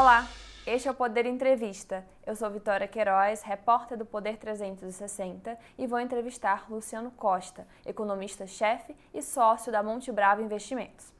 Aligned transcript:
Olá, 0.00 0.26
este 0.66 0.88
é 0.88 0.90
o 0.90 0.94
Poder 0.94 1.26
Entrevista. 1.26 2.06
Eu 2.26 2.34
sou 2.34 2.50
Vitória 2.50 2.88
Queiroz, 2.88 3.42
repórter 3.42 3.98
do 3.98 4.06
Poder 4.06 4.38
360 4.38 5.58
e 5.76 5.86
vou 5.86 6.00
entrevistar 6.00 6.64
Luciano 6.70 7.10
Costa, 7.10 7.68
economista-chefe 7.84 8.96
e 9.12 9.20
sócio 9.20 9.70
da 9.70 9.82
Monte 9.82 10.10
Bravo 10.10 10.40
Investimentos. 10.40 11.12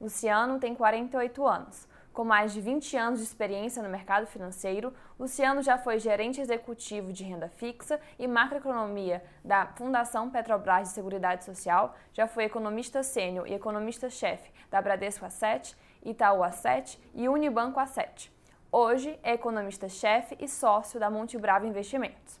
Luciano 0.00 0.58
tem 0.58 0.74
48 0.74 1.46
anos. 1.46 1.86
Com 2.12 2.24
mais 2.24 2.52
de 2.52 2.60
20 2.60 2.96
anos 2.96 3.20
de 3.20 3.24
experiência 3.24 3.82
no 3.82 3.88
mercado 3.88 4.26
financeiro, 4.26 4.92
Luciano 5.18 5.62
já 5.62 5.78
foi 5.78 6.00
gerente 6.00 6.40
executivo 6.40 7.12
de 7.12 7.22
renda 7.22 7.48
fixa 7.48 8.00
e 8.18 8.26
macroeconomia 8.26 9.22
da 9.44 9.66
Fundação 9.66 10.28
Petrobras 10.28 10.88
de 10.88 10.94
Seguridade 10.94 11.44
Social, 11.44 11.94
já 12.12 12.26
foi 12.26 12.44
economista 12.44 13.04
sênior 13.04 13.46
e 13.46 13.54
economista-chefe 13.54 14.50
da 14.70 14.82
Bradesco 14.82 15.24
Asset, 15.24 15.76
Itaú 16.04 16.42
Asset 16.42 17.00
e 17.14 17.28
Unibanco 17.28 17.80
Asset. 17.80 18.32
Hoje 18.70 19.18
é 19.22 19.34
economista-chefe 19.34 20.36
e 20.40 20.48
sócio 20.48 21.00
da 21.00 21.08
Monte 21.08 21.38
Bravo 21.38 21.66
Investimentos. 21.66 22.40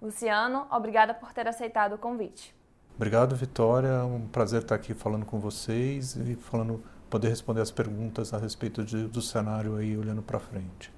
Luciano, 0.00 0.66
obrigada 0.70 1.14
por 1.14 1.32
ter 1.32 1.46
aceitado 1.46 1.94
o 1.94 1.98
convite. 1.98 2.54
Obrigado, 2.96 3.34
Vitória. 3.34 3.88
É 3.88 4.02
um 4.02 4.26
prazer 4.28 4.62
estar 4.62 4.74
aqui 4.74 4.94
falando 4.94 5.26
com 5.26 5.38
vocês 5.38 6.16
e 6.16 6.36
falando 6.36 6.82
poder 7.10 7.28
responder 7.28 7.60
as 7.60 7.70
perguntas 7.70 8.32
a 8.32 8.38
respeito 8.38 8.84
de, 8.84 9.06
do 9.08 9.20
cenário 9.20 9.76
aí 9.76 9.96
olhando 9.96 10.22
para 10.22 10.38
frente. 10.38 10.92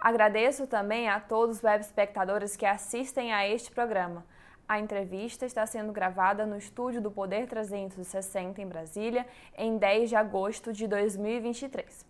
Agradeço 0.00 0.66
também 0.66 1.08
a 1.08 1.18
todos 1.18 1.56
os 1.56 1.62
web 1.62 1.80
espectadores 1.80 2.56
que 2.56 2.64
assistem 2.64 3.32
a 3.32 3.48
este 3.48 3.70
programa. 3.70 4.24
A 4.68 4.78
entrevista 4.78 5.46
está 5.46 5.64
sendo 5.64 5.94
gravada 5.94 6.44
no 6.44 6.54
estúdio 6.54 7.00
do 7.00 7.10
Poder 7.10 7.48
360 7.48 8.60
em 8.60 8.66
Brasília 8.66 9.26
em 9.56 9.78
10 9.78 10.10
de 10.10 10.14
agosto 10.14 10.74
de 10.74 10.86
2023. 10.86 12.04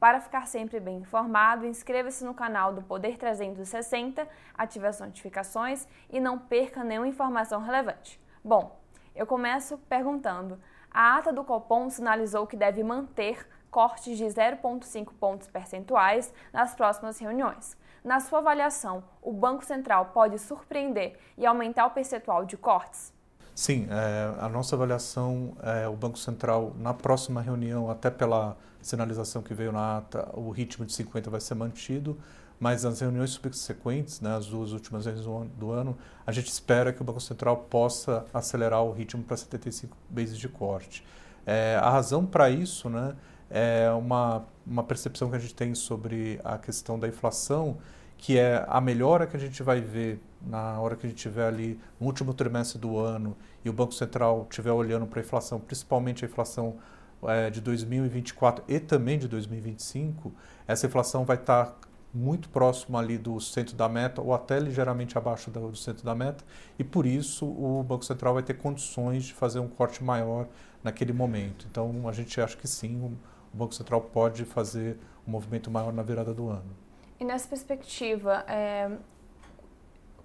Para 0.00 0.20
ficar 0.20 0.48
sempre 0.48 0.80
bem 0.80 0.96
informado, 0.96 1.64
inscreva-se 1.64 2.24
no 2.24 2.34
canal 2.34 2.74
do 2.74 2.82
Poder 2.82 3.16
360, 3.16 4.26
ative 4.58 4.88
as 4.88 4.98
notificações 4.98 5.86
e 6.10 6.18
não 6.18 6.36
perca 6.36 6.82
nenhuma 6.82 7.06
informação 7.06 7.60
relevante. 7.60 8.20
Bom, 8.42 8.76
eu 9.14 9.24
começo 9.24 9.78
perguntando: 9.88 10.60
a 10.90 11.16
ata 11.16 11.32
do 11.32 11.44
Copom 11.44 11.88
sinalizou 11.88 12.44
que 12.44 12.56
deve 12.56 12.82
manter 12.82 13.46
cortes 13.70 14.18
de 14.18 14.24
0,5 14.24 15.12
pontos 15.12 15.46
percentuais 15.46 16.34
nas 16.52 16.74
próximas 16.74 17.20
reuniões. 17.20 17.78
Na 18.02 18.18
sua 18.18 18.38
avaliação, 18.38 19.04
o 19.20 19.30
Banco 19.30 19.64
Central 19.64 20.06
pode 20.06 20.38
surpreender 20.38 21.18
e 21.36 21.44
aumentar 21.44 21.86
o 21.86 21.90
percentual 21.90 22.46
de 22.46 22.56
cortes? 22.56 23.12
Sim, 23.54 23.86
é, 23.90 24.42
a 24.42 24.48
nossa 24.48 24.74
avaliação 24.74 25.54
é 25.62 25.86
o 25.86 25.94
Banco 25.94 26.18
Central, 26.18 26.72
na 26.78 26.94
próxima 26.94 27.42
reunião, 27.42 27.90
até 27.90 28.08
pela 28.08 28.56
sinalização 28.80 29.42
que 29.42 29.52
veio 29.52 29.70
na 29.70 29.98
ata, 29.98 30.30
o 30.32 30.50
ritmo 30.50 30.86
de 30.86 30.94
50 30.94 31.28
vai 31.28 31.40
ser 31.42 31.54
mantido, 31.54 32.18
mas 32.58 32.84
nas 32.84 33.00
reuniões 33.00 33.30
subsequentes, 33.30 34.22
né, 34.22 34.34
as 34.34 34.46
duas 34.46 34.72
últimas 34.72 35.04
reuniões 35.04 35.50
do 35.58 35.70
ano, 35.70 35.96
a 36.26 36.32
gente 36.32 36.46
espera 36.46 36.94
que 36.94 37.02
o 37.02 37.04
Banco 37.04 37.20
Central 37.20 37.56
possa 37.68 38.24
acelerar 38.32 38.82
o 38.82 38.92
ritmo 38.92 39.22
para 39.22 39.36
75 39.36 39.94
bases 40.08 40.38
de 40.38 40.48
corte. 40.48 41.04
É, 41.44 41.78
a 41.82 41.90
razão 41.90 42.24
para 42.24 42.48
isso 42.48 42.88
né, 42.88 43.14
é 43.50 43.90
uma, 43.90 44.44
uma 44.66 44.84
percepção 44.84 45.28
que 45.28 45.36
a 45.36 45.38
gente 45.38 45.54
tem 45.54 45.74
sobre 45.74 46.40
a 46.44 46.56
questão 46.56 46.98
da 46.98 47.08
inflação, 47.08 47.78
que 48.16 48.38
é 48.38 48.64
a 48.68 48.80
melhora 48.80 49.26
que 49.26 49.36
a 49.36 49.40
gente 49.40 49.62
vai 49.62 49.80
ver 49.80 50.20
na 50.40 50.78
hora 50.80 50.94
que 50.94 51.06
a 51.06 51.08
gente 51.08 51.18
estiver 51.18 51.46
ali 51.46 51.80
no 51.98 52.06
último 52.06 52.32
trimestre 52.32 52.78
do 52.78 52.98
ano 52.98 53.36
e 53.64 53.68
o 53.68 53.72
Banco 53.72 53.92
Central 53.92 54.46
estiver 54.48 54.72
olhando 54.72 55.06
para 55.06 55.20
a 55.20 55.22
inflação, 55.22 55.58
principalmente 55.58 56.24
a 56.24 56.28
inflação 56.28 56.76
é, 57.24 57.50
de 57.50 57.60
2024 57.60 58.64
e 58.68 58.78
também 58.78 59.18
de 59.18 59.26
2025, 59.26 60.32
essa 60.66 60.86
inflação 60.86 61.24
vai 61.24 61.36
estar 61.36 61.66
tá 61.66 61.76
muito 62.12 62.48
próximo 62.48 62.98
ali 62.98 63.16
do 63.16 63.38
centro 63.40 63.76
da 63.76 63.88
meta 63.88 64.20
ou 64.20 64.34
até 64.34 64.58
ligeiramente 64.58 65.16
abaixo 65.16 65.50
do, 65.50 65.74
centro 65.76 66.04
da 66.04 66.14
meta 66.14 66.44
e 66.78 66.84
por 66.84 67.06
isso 67.06 67.46
o 67.46 67.84
Banco 67.84 68.04
Central 68.04 68.34
vai 68.34 68.42
ter 68.42 68.54
condições 68.54 69.24
de 69.24 69.34
fazer 69.34 69.60
um 69.60 69.68
corte 69.68 70.02
maior 70.02 70.48
naquele 70.82 71.12
momento. 71.12 71.66
Então 71.70 72.08
a 72.08 72.12
gente 72.12 72.40
acha 72.40 72.56
que 72.56 72.66
sim, 72.66 73.16
o 73.52 73.56
Banco 73.56 73.74
Central 73.74 74.00
pode 74.00 74.44
fazer 74.44 74.98
um 75.26 75.30
movimento 75.30 75.70
maior 75.70 75.92
na 75.92 76.02
virada 76.02 76.32
do 76.32 76.48
ano. 76.48 76.76
E 77.18 77.24
nessa 77.24 77.48
perspectiva, 77.48 78.44
é, 78.48 78.90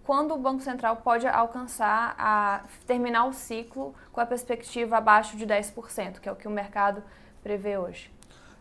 quando 0.03 0.33
o 0.33 0.37
Banco 0.37 0.61
Central 0.61 0.97
pode 0.97 1.27
alcançar 1.27 2.15
a 2.17 2.63
terminar 2.85 3.25
o 3.25 3.33
ciclo 3.33 3.93
com 4.11 4.21
a 4.21 4.25
perspectiva 4.25 4.97
abaixo 4.97 5.35
de 5.35 5.45
10%, 5.45 6.19
que 6.19 6.29
é 6.29 6.31
o 6.31 6.35
que 6.35 6.47
o 6.47 6.51
mercado 6.51 7.03
prevê 7.43 7.77
hoje? 7.77 8.14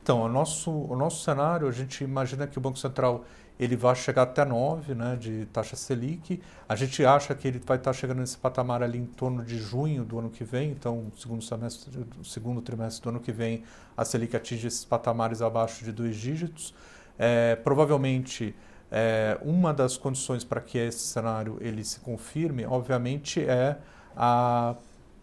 Então, 0.05 0.21
o 0.21 0.29
nosso, 0.29 0.71
o 0.71 0.95
nosso 0.95 1.25
cenário, 1.25 1.67
a 1.67 1.73
gente 1.73 2.05
imagina 2.05 2.47
que 2.47 2.59
o 2.59 2.61
Banco 2.61 2.77
Central 2.77 3.25
ele 3.59 3.75
vai 3.75 3.95
chegar 3.95 4.25
até 4.25 4.45
9 4.45 4.95
né, 4.95 5.17
de 5.19 5.47
taxa 5.47 5.77
Selic. 5.77 6.43
A 6.69 6.77
gente 6.77 7.03
acha 7.07 7.35
que 7.35 7.49
ele 7.49 7.59
vai 7.59 7.79
estar 7.79 7.91
chegando 7.95 8.19
nesse 8.19 8.37
patamar 8.37 8.83
ali 8.83 8.99
em 8.99 9.07
torno 9.07 9.43
de 9.43 9.57
junho 9.57 10.05
do 10.05 10.19
ano 10.19 10.29
que 10.29 10.45
vem, 10.45 10.73
então, 10.73 11.11
segundo 11.17 11.43
semestre, 11.43 12.07
segundo 12.23 12.61
trimestre 12.61 13.03
do 13.03 13.09
ano 13.09 13.19
que 13.19 13.33
vem, 13.33 13.65
a 13.97 14.05
Selic 14.05 14.37
atinge 14.37 14.67
esses 14.67 14.85
patamares 14.85 15.41
abaixo 15.41 15.83
de 15.83 15.91
dois 15.91 16.17
dígitos. 16.17 16.75
É, 17.19 17.57
provavelmente, 17.57 18.55
é, 18.93 19.39
uma 19.41 19.73
das 19.73 19.97
condições 19.97 20.45
para 20.45 20.61
que 20.61 20.77
esse 20.77 21.07
cenário 21.07 21.57
ele 21.63 21.83
se 21.83 21.99
confirme, 22.01 22.67
obviamente, 22.67 23.41
é 23.41 23.79
a 24.15 24.75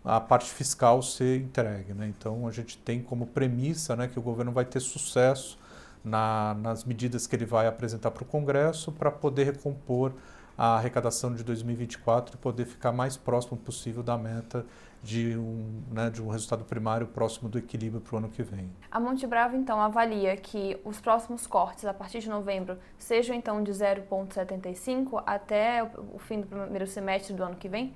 a 0.03 0.19
parte 0.19 0.49
fiscal 0.51 1.01
ser 1.01 1.39
entregue. 1.39 1.93
Né? 1.93 2.07
Então, 2.07 2.47
a 2.47 2.51
gente 2.51 2.77
tem 2.77 3.01
como 3.01 3.27
premissa 3.27 3.95
né, 3.95 4.07
que 4.07 4.17
o 4.17 4.21
governo 4.21 4.51
vai 4.51 4.65
ter 4.65 4.79
sucesso 4.79 5.57
na, 6.03 6.55
nas 6.55 6.83
medidas 6.83 7.27
que 7.27 7.35
ele 7.35 7.45
vai 7.45 7.67
apresentar 7.67 8.11
para 8.11 8.23
o 8.23 8.25
Congresso 8.25 8.91
para 8.91 9.11
poder 9.11 9.43
recompor 9.43 10.13
a 10.57 10.75
arrecadação 10.75 11.33
de 11.33 11.43
2024 11.43 12.35
e 12.35 12.37
poder 12.37 12.65
ficar 12.65 12.91
mais 12.91 13.17
próximo 13.17 13.57
possível 13.57 14.03
da 14.03 14.17
meta 14.17 14.65
de 15.03 15.35
um, 15.35 15.81
né, 15.91 16.09
de 16.09 16.21
um 16.21 16.29
resultado 16.29 16.63
primário 16.63 17.07
próximo 17.07 17.49
do 17.49 17.57
equilíbrio 17.57 18.01
para 18.01 18.15
o 18.15 18.17
ano 18.19 18.29
que 18.29 18.43
vem. 18.43 18.69
A 18.91 18.99
Monte 18.99 19.25
Bravo, 19.25 19.55
então, 19.55 19.81
avalia 19.81 20.37
que 20.37 20.79
os 20.85 21.01
próximos 21.01 21.47
cortes, 21.47 21.85
a 21.85 21.93
partir 21.93 22.19
de 22.19 22.29
novembro, 22.29 22.77
sejam 22.99 23.35
então 23.35 23.63
de 23.63 23.71
0,75 23.71 25.23
até 25.25 25.83
o 25.83 26.19
fim 26.19 26.41
do 26.41 26.47
primeiro 26.47 26.85
semestre 26.85 27.33
do 27.33 27.43
ano 27.43 27.55
que 27.55 27.67
vem? 27.67 27.93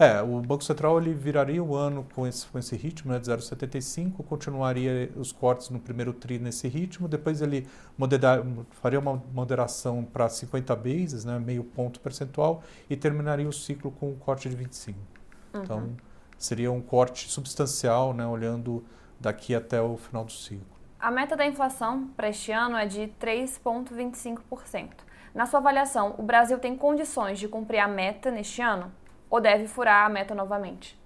É, 0.00 0.22
o 0.22 0.40
Banco 0.40 0.64
Central 0.64 0.98
ele 0.98 1.12
viraria 1.12 1.62
o 1.62 1.76
ano 1.76 2.06
com 2.14 2.26
esse, 2.26 2.46
com 2.46 2.58
esse 2.58 2.74
ritmo 2.74 3.12
né, 3.12 3.18
de 3.18 3.30
0,75, 3.30 4.24
continuaria 4.24 5.12
os 5.14 5.30
cortes 5.30 5.68
no 5.68 5.78
primeiro 5.78 6.14
tri 6.14 6.38
nesse 6.38 6.68
ritmo, 6.68 7.06
depois 7.06 7.42
ele 7.42 7.68
moderar, 7.98 8.42
faria 8.80 8.98
uma 8.98 9.22
moderação 9.30 10.02
para 10.02 10.26
50 10.26 10.74
bases, 10.74 11.26
né, 11.26 11.38
meio 11.38 11.62
ponto 11.62 12.00
percentual, 12.00 12.62
e 12.88 12.96
terminaria 12.96 13.46
o 13.46 13.52
ciclo 13.52 13.90
com 13.90 14.08
um 14.08 14.16
corte 14.16 14.48
de 14.48 14.56
25. 14.56 14.98
Uhum. 15.52 15.62
Então, 15.62 15.96
seria 16.38 16.72
um 16.72 16.80
corte 16.80 17.30
substancial, 17.30 18.14
né, 18.14 18.26
olhando 18.26 18.82
daqui 19.20 19.54
até 19.54 19.82
o 19.82 19.98
final 19.98 20.24
do 20.24 20.32
ciclo. 20.32 20.64
A 20.98 21.10
meta 21.10 21.36
da 21.36 21.44
inflação 21.44 22.08
para 22.16 22.30
este 22.30 22.52
ano 22.52 22.74
é 22.74 22.86
de 22.86 23.12
3,25%. 23.20 24.88
Na 25.34 25.44
sua 25.44 25.60
avaliação, 25.60 26.14
o 26.16 26.22
Brasil 26.22 26.58
tem 26.58 26.74
condições 26.74 27.38
de 27.38 27.46
cumprir 27.46 27.80
a 27.80 27.86
meta 27.86 28.30
neste 28.30 28.62
ano? 28.62 28.90
Ou 29.30 29.40
deve 29.40 29.66
furar 29.68 30.06
a 30.06 30.08
meta 30.08 30.34
novamente? 30.34 30.98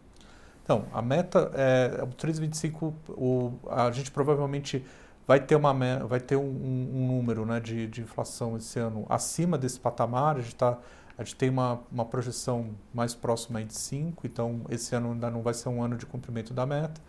Então, 0.64 0.86
a 0.94 1.02
meta 1.02 1.50
é 1.54 2.02
o 2.02 2.06
3,25, 2.06 2.94
o, 3.10 3.52
a 3.70 3.90
gente 3.90 4.10
provavelmente 4.10 4.82
vai 5.26 5.38
ter, 5.38 5.56
uma, 5.56 5.74
vai 6.06 6.20
ter 6.20 6.36
um, 6.36 6.42
um 6.42 7.06
número 7.06 7.44
né, 7.44 7.60
de, 7.60 7.86
de 7.86 8.00
inflação 8.00 8.56
esse 8.56 8.78
ano 8.78 9.04
acima 9.08 9.58
desse 9.58 9.78
patamar, 9.78 10.36
a 10.36 10.40
gente, 10.40 10.54
tá, 10.54 10.78
a 11.18 11.22
gente 11.22 11.36
tem 11.36 11.50
uma, 11.50 11.80
uma 11.92 12.06
projeção 12.06 12.70
mais 12.94 13.14
próxima 13.14 13.62
de 13.62 13.74
5, 13.74 14.26
então 14.26 14.62
esse 14.70 14.94
ano 14.94 15.12
ainda 15.12 15.30
não 15.30 15.42
vai 15.42 15.52
ser 15.52 15.68
um 15.68 15.82
ano 15.82 15.98
de 15.98 16.06
cumprimento 16.06 16.54
da 16.54 16.64
meta. 16.64 17.00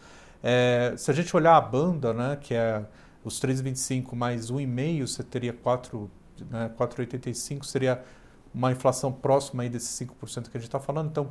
É, 0.43 0.93
se 0.97 1.09
a 1.09 1.13
gente 1.13 1.33
olhar 1.35 1.55
a 1.55 1.61
banda, 1.61 2.13
né, 2.13 2.37
que 2.39 2.53
é 2.53 2.83
os 3.23 3.39
3,25 3.39 4.15
mais 4.15 4.51
1,5, 4.51 5.07
você 5.07 5.23
teria 5.23 5.53
4, 5.53 6.11
né, 6.51 6.69
4,85, 6.77 7.63
seria 7.63 8.03
uma 8.55 8.71
inflação 8.71 9.11
próxima 9.11 9.63
aí 9.63 9.69
desses 9.69 9.99
5% 9.99 10.49
que 10.49 10.57
a 10.57 10.59
gente 10.59 10.63
está 10.63 10.79
falando. 10.79 11.09
Então, 11.09 11.29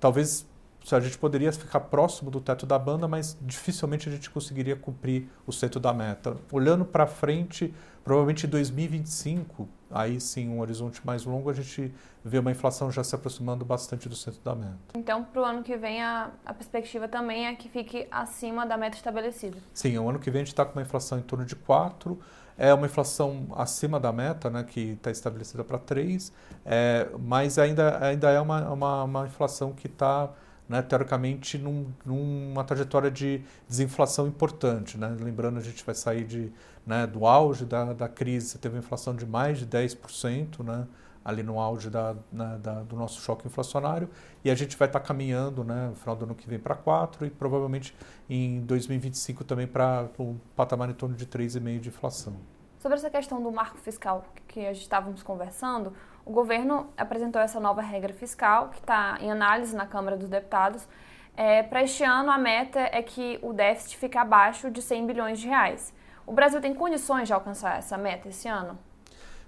talvez 0.00 0.46
a 0.90 0.98
gente 0.98 1.18
poderia 1.18 1.52
ficar 1.52 1.80
próximo 1.80 2.30
do 2.30 2.40
teto 2.40 2.66
da 2.66 2.78
banda, 2.78 3.06
mas 3.06 3.36
dificilmente 3.40 4.08
a 4.08 4.12
gente 4.12 4.28
conseguiria 4.30 4.74
cumprir 4.74 5.28
o 5.46 5.52
centro 5.52 5.78
da 5.78 5.92
meta. 5.92 6.36
Olhando 6.50 6.84
para 6.84 7.06
frente, 7.06 7.72
provavelmente 8.02 8.46
em 8.46 8.48
2025, 8.48 9.68
aí 9.90 10.20
sim, 10.20 10.48
um 10.48 10.60
horizonte 10.60 11.04
mais 11.06 11.24
longo, 11.24 11.50
a 11.50 11.52
gente 11.52 11.94
vê 12.24 12.38
uma 12.38 12.50
inflação 12.50 12.90
já 12.90 13.04
se 13.04 13.14
aproximando 13.14 13.64
bastante 13.64 14.08
do 14.08 14.16
centro 14.16 14.40
da 14.42 14.54
meta. 14.54 14.78
Então, 14.94 15.22
para 15.22 15.42
o 15.42 15.44
ano 15.44 15.62
que 15.62 15.76
vem, 15.76 16.02
a, 16.02 16.30
a, 16.44 16.54
perspectiva 16.54 17.06
também 17.06 17.46
é 17.46 17.54
que 17.54 17.68
fique 17.68 18.08
acima 18.10 18.66
da 18.66 18.76
meta 18.76 18.96
estabelecida? 18.96 19.58
Sim, 19.72 19.98
o 19.98 20.08
ano 20.08 20.18
que 20.18 20.30
vem 20.30 20.40
a 20.40 20.44
gente 20.44 20.52
está 20.52 20.64
com 20.64 20.72
uma 20.72 20.82
inflação 20.82 21.18
em 21.18 21.22
torno 21.22 21.44
de 21.44 21.54
4%, 21.54 22.16
é 22.62 22.72
uma 22.72 22.86
inflação 22.86 23.48
acima 23.56 23.98
da 23.98 24.12
meta, 24.12 24.48
né, 24.48 24.62
que 24.62 24.92
está 24.92 25.10
estabelecida 25.10 25.64
para 25.64 25.80
3%, 25.80 26.30
é, 26.64 27.08
mas 27.18 27.58
ainda, 27.58 27.98
ainda 28.00 28.30
é 28.30 28.40
uma, 28.40 28.70
uma, 28.70 29.02
uma 29.02 29.26
inflação 29.26 29.72
que 29.72 29.88
está 29.88 30.30
né, 30.68 30.80
teoricamente, 30.80 31.58
num, 31.58 31.88
numa 32.06 32.62
trajetória 32.62 33.10
de 33.10 33.42
desinflação 33.68 34.28
importante. 34.28 34.96
Né? 34.96 35.16
Lembrando, 35.18 35.58
a 35.58 35.60
gente 35.60 35.84
vai 35.84 35.96
sair 35.96 36.24
de, 36.24 36.52
né, 36.86 37.04
do 37.04 37.26
auge 37.26 37.64
da, 37.64 37.92
da 37.92 38.08
crise, 38.08 38.50
você 38.50 38.58
teve 38.58 38.76
uma 38.76 38.78
inflação 38.78 39.16
de 39.16 39.26
mais 39.26 39.58
de 39.58 39.66
10%, 39.66 40.62
né, 40.62 40.86
ali 41.24 41.42
no 41.42 41.58
auge 41.58 41.90
da, 41.90 42.14
né, 42.32 42.60
da, 42.62 42.82
do 42.84 42.94
nosso 42.94 43.20
choque 43.20 43.44
inflacionário, 43.44 44.08
e 44.44 44.50
a 44.52 44.54
gente 44.54 44.76
vai 44.76 44.86
estar 44.86 45.00
tá 45.00 45.04
caminhando 45.04 45.64
né, 45.64 45.88
no 45.88 45.96
final 45.96 46.14
do 46.14 46.26
ano 46.26 46.34
que 46.36 46.48
vem 46.48 46.60
para 46.60 46.76
4% 46.76 47.26
e 47.26 47.30
provavelmente 47.30 47.92
em 48.30 48.60
2025 48.60 49.42
também 49.42 49.66
para 49.66 50.08
um 50.16 50.36
patamar 50.54 50.88
em 50.90 50.94
torno 50.94 51.16
de 51.16 51.26
3,5% 51.26 51.80
de 51.80 51.88
inflação. 51.88 52.51
Sobre 52.82 52.98
essa 52.98 53.08
questão 53.08 53.40
do 53.40 53.52
marco 53.52 53.78
fiscal 53.78 54.24
que 54.48 54.58
a 54.66 54.72
gente 54.72 54.82
estávamos 54.82 55.22
conversando, 55.22 55.92
o 56.26 56.32
governo 56.32 56.88
apresentou 56.96 57.40
essa 57.40 57.60
nova 57.60 57.80
regra 57.80 58.12
fiscal 58.12 58.70
que 58.70 58.80
está 58.80 59.18
em 59.20 59.30
análise 59.30 59.72
na 59.76 59.86
Câmara 59.86 60.16
dos 60.16 60.28
Deputados. 60.28 60.88
É, 61.36 61.62
Para 61.62 61.84
este 61.84 62.02
ano, 62.02 62.28
a 62.32 62.36
meta 62.36 62.80
é 62.80 63.00
que 63.00 63.38
o 63.40 63.52
déficit 63.52 63.96
fique 63.98 64.18
abaixo 64.18 64.68
de 64.68 64.82
100 64.82 65.06
bilhões 65.06 65.38
de 65.38 65.46
reais. 65.46 65.94
O 66.26 66.32
Brasil 66.32 66.60
tem 66.60 66.74
condições 66.74 67.28
de 67.28 67.32
alcançar 67.32 67.78
essa 67.78 67.96
meta 67.96 68.28
esse 68.28 68.48
ano? 68.48 68.76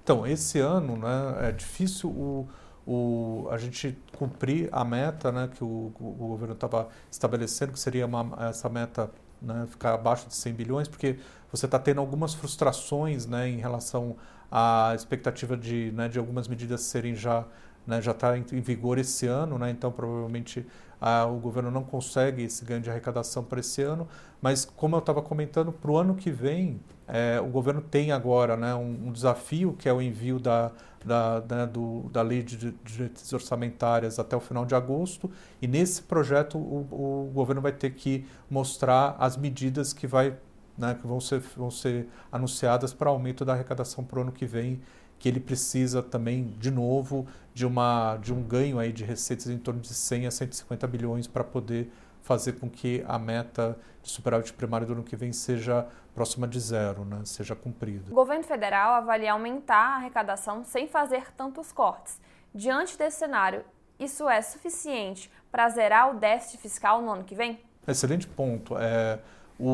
Então, 0.04 0.24
esse 0.24 0.60
ano 0.60 0.96
né, 0.96 1.48
é 1.48 1.50
difícil 1.50 2.10
o, 2.10 2.48
o, 2.86 3.48
a 3.50 3.58
gente 3.58 3.98
cumprir 4.16 4.68
a 4.70 4.84
meta 4.84 5.32
né, 5.32 5.50
que 5.52 5.64
o, 5.64 5.92
o 5.98 6.28
governo 6.28 6.54
estava 6.54 6.88
estabelecendo, 7.10 7.72
que 7.72 7.80
seria 7.80 8.06
uma, 8.06 8.48
essa 8.48 8.68
meta 8.68 9.10
né, 9.44 9.66
ficar 9.68 9.94
abaixo 9.94 10.28
de 10.28 10.34
100 10.34 10.52
bilhões, 10.54 10.88
porque 10.88 11.18
você 11.50 11.66
está 11.66 11.78
tendo 11.78 12.00
algumas 12.00 12.34
frustrações 12.34 13.26
né, 13.26 13.48
em 13.48 13.58
relação 13.58 14.16
à 14.50 14.92
expectativa 14.94 15.56
de, 15.56 15.92
né, 15.92 16.08
de 16.08 16.18
algumas 16.18 16.48
medidas 16.48 16.80
serem 16.82 17.14
já 17.14 17.44
né, 17.86 18.00
já 18.00 18.12
está 18.12 18.36
em, 18.38 18.42
vigor 18.42 18.98
esse 18.98 19.26
ano, 19.26 19.58
né, 19.58 19.70
então 19.70 19.92
provavelmente 19.92 20.66
a, 21.00 21.26
o 21.26 21.38
governo 21.38 21.70
não 21.70 21.84
consegue 21.84 22.42
esse 22.42 22.64
ganho 22.64 22.80
de 22.80 22.90
arrecadação 22.90 23.44
para 23.44 23.60
esse 23.60 23.82
ano, 23.82 24.08
mas 24.40 24.64
como 24.64 24.96
eu 24.96 25.00
estava 25.00 25.20
comentando, 25.20 25.70
para 25.70 25.90
o 25.90 25.96
ano 25.96 26.14
que 26.14 26.30
vem, 26.30 26.80
é, 27.06 27.40
o 27.40 27.46
governo 27.46 27.80
tem 27.80 28.12
agora 28.12 28.56
né, 28.56 28.74
um, 28.74 29.08
um, 29.08 29.12
desafio 29.12 29.74
que 29.74 29.88
é 29.88 29.92
o 29.92 30.00
envio 30.00 30.38
da, 30.38 30.72
da, 31.04 31.42
né, 31.48 31.66
do, 31.66 32.08
da 32.10 32.22
lei 32.22 32.42
de 32.42 32.72
diretrizes 32.84 33.32
orçamentárias 33.32 34.18
até 34.18 34.36
o 34.36 34.40
final 34.40 34.64
de 34.64 34.74
agosto, 34.74 35.30
e 35.60 35.66
nesse 35.66 36.02
projeto 36.02 36.56
o, 36.56 37.26
o 37.26 37.30
governo 37.32 37.60
vai 37.60 37.72
ter 37.72 37.90
que 37.90 38.26
mostrar 38.50 39.16
as 39.18 39.36
medidas 39.36 39.92
que 39.92 40.06
vai 40.06 40.36
né, 40.76 40.96
que 41.00 41.06
vão 41.06 41.20
ser, 41.20 41.40
vão 41.56 41.70
ser 41.70 42.08
anunciadas 42.30 42.92
para 42.92 43.08
aumento 43.08 43.44
da 43.44 43.52
arrecadação 43.52 44.04
para 44.04 44.18
o 44.18 44.22
ano 44.22 44.32
que 44.32 44.46
vem, 44.46 44.80
que 45.18 45.28
ele 45.28 45.40
precisa 45.40 46.02
também, 46.02 46.54
de 46.58 46.70
novo, 46.70 47.26
de, 47.54 47.64
uma, 47.64 48.16
de 48.16 48.32
um 48.32 48.42
ganho 48.42 48.78
aí 48.78 48.92
de 48.92 49.04
receitas 49.04 49.46
em 49.48 49.58
torno 49.58 49.80
de 49.80 49.94
100 49.94 50.26
a 50.26 50.30
150 50.30 50.86
bilhões 50.86 51.26
para 51.26 51.44
poder 51.44 51.90
fazer 52.22 52.52
com 52.52 52.68
que 52.68 53.04
a 53.06 53.18
meta 53.18 53.78
de 54.02 54.10
superávit 54.10 54.52
primário 54.52 54.86
do 54.86 54.94
ano 54.94 55.02
que 55.02 55.14
vem 55.14 55.32
seja 55.32 55.86
próxima 56.14 56.46
de 56.46 56.60
zero, 56.60 57.04
né, 57.04 57.20
seja 57.24 57.54
cumprida. 57.54 58.10
O 58.10 58.14
governo 58.14 58.44
federal 58.44 58.94
avalia 58.94 59.32
aumentar 59.32 59.76
a 59.76 59.96
arrecadação 59.96 60.64
sem 60.64 60.86
fazer 60.86 61.32
tantos 61.32 61.72
cortes. 61.72 62.20
Diante 62.54 62.96
desse 62.96 63.18
cenário, 63.18 63.64
isso 63.98 64.28
é 64.28 64.40
suficiente 64.40 65.30
para 65.50 65.68
zerar 65.68 66.14
o 66.14 66.18
déficit 66.18 66.58
fiscal 66.58 67.02
no 67.02 67.10
ano 67.10 67.24
que 67.24 67.34
vem? 67.34 67.60
Excelente 67.86 68.26
ponto. 68.26 68.76
É, 68.78 69.18
o, 69.58 69.68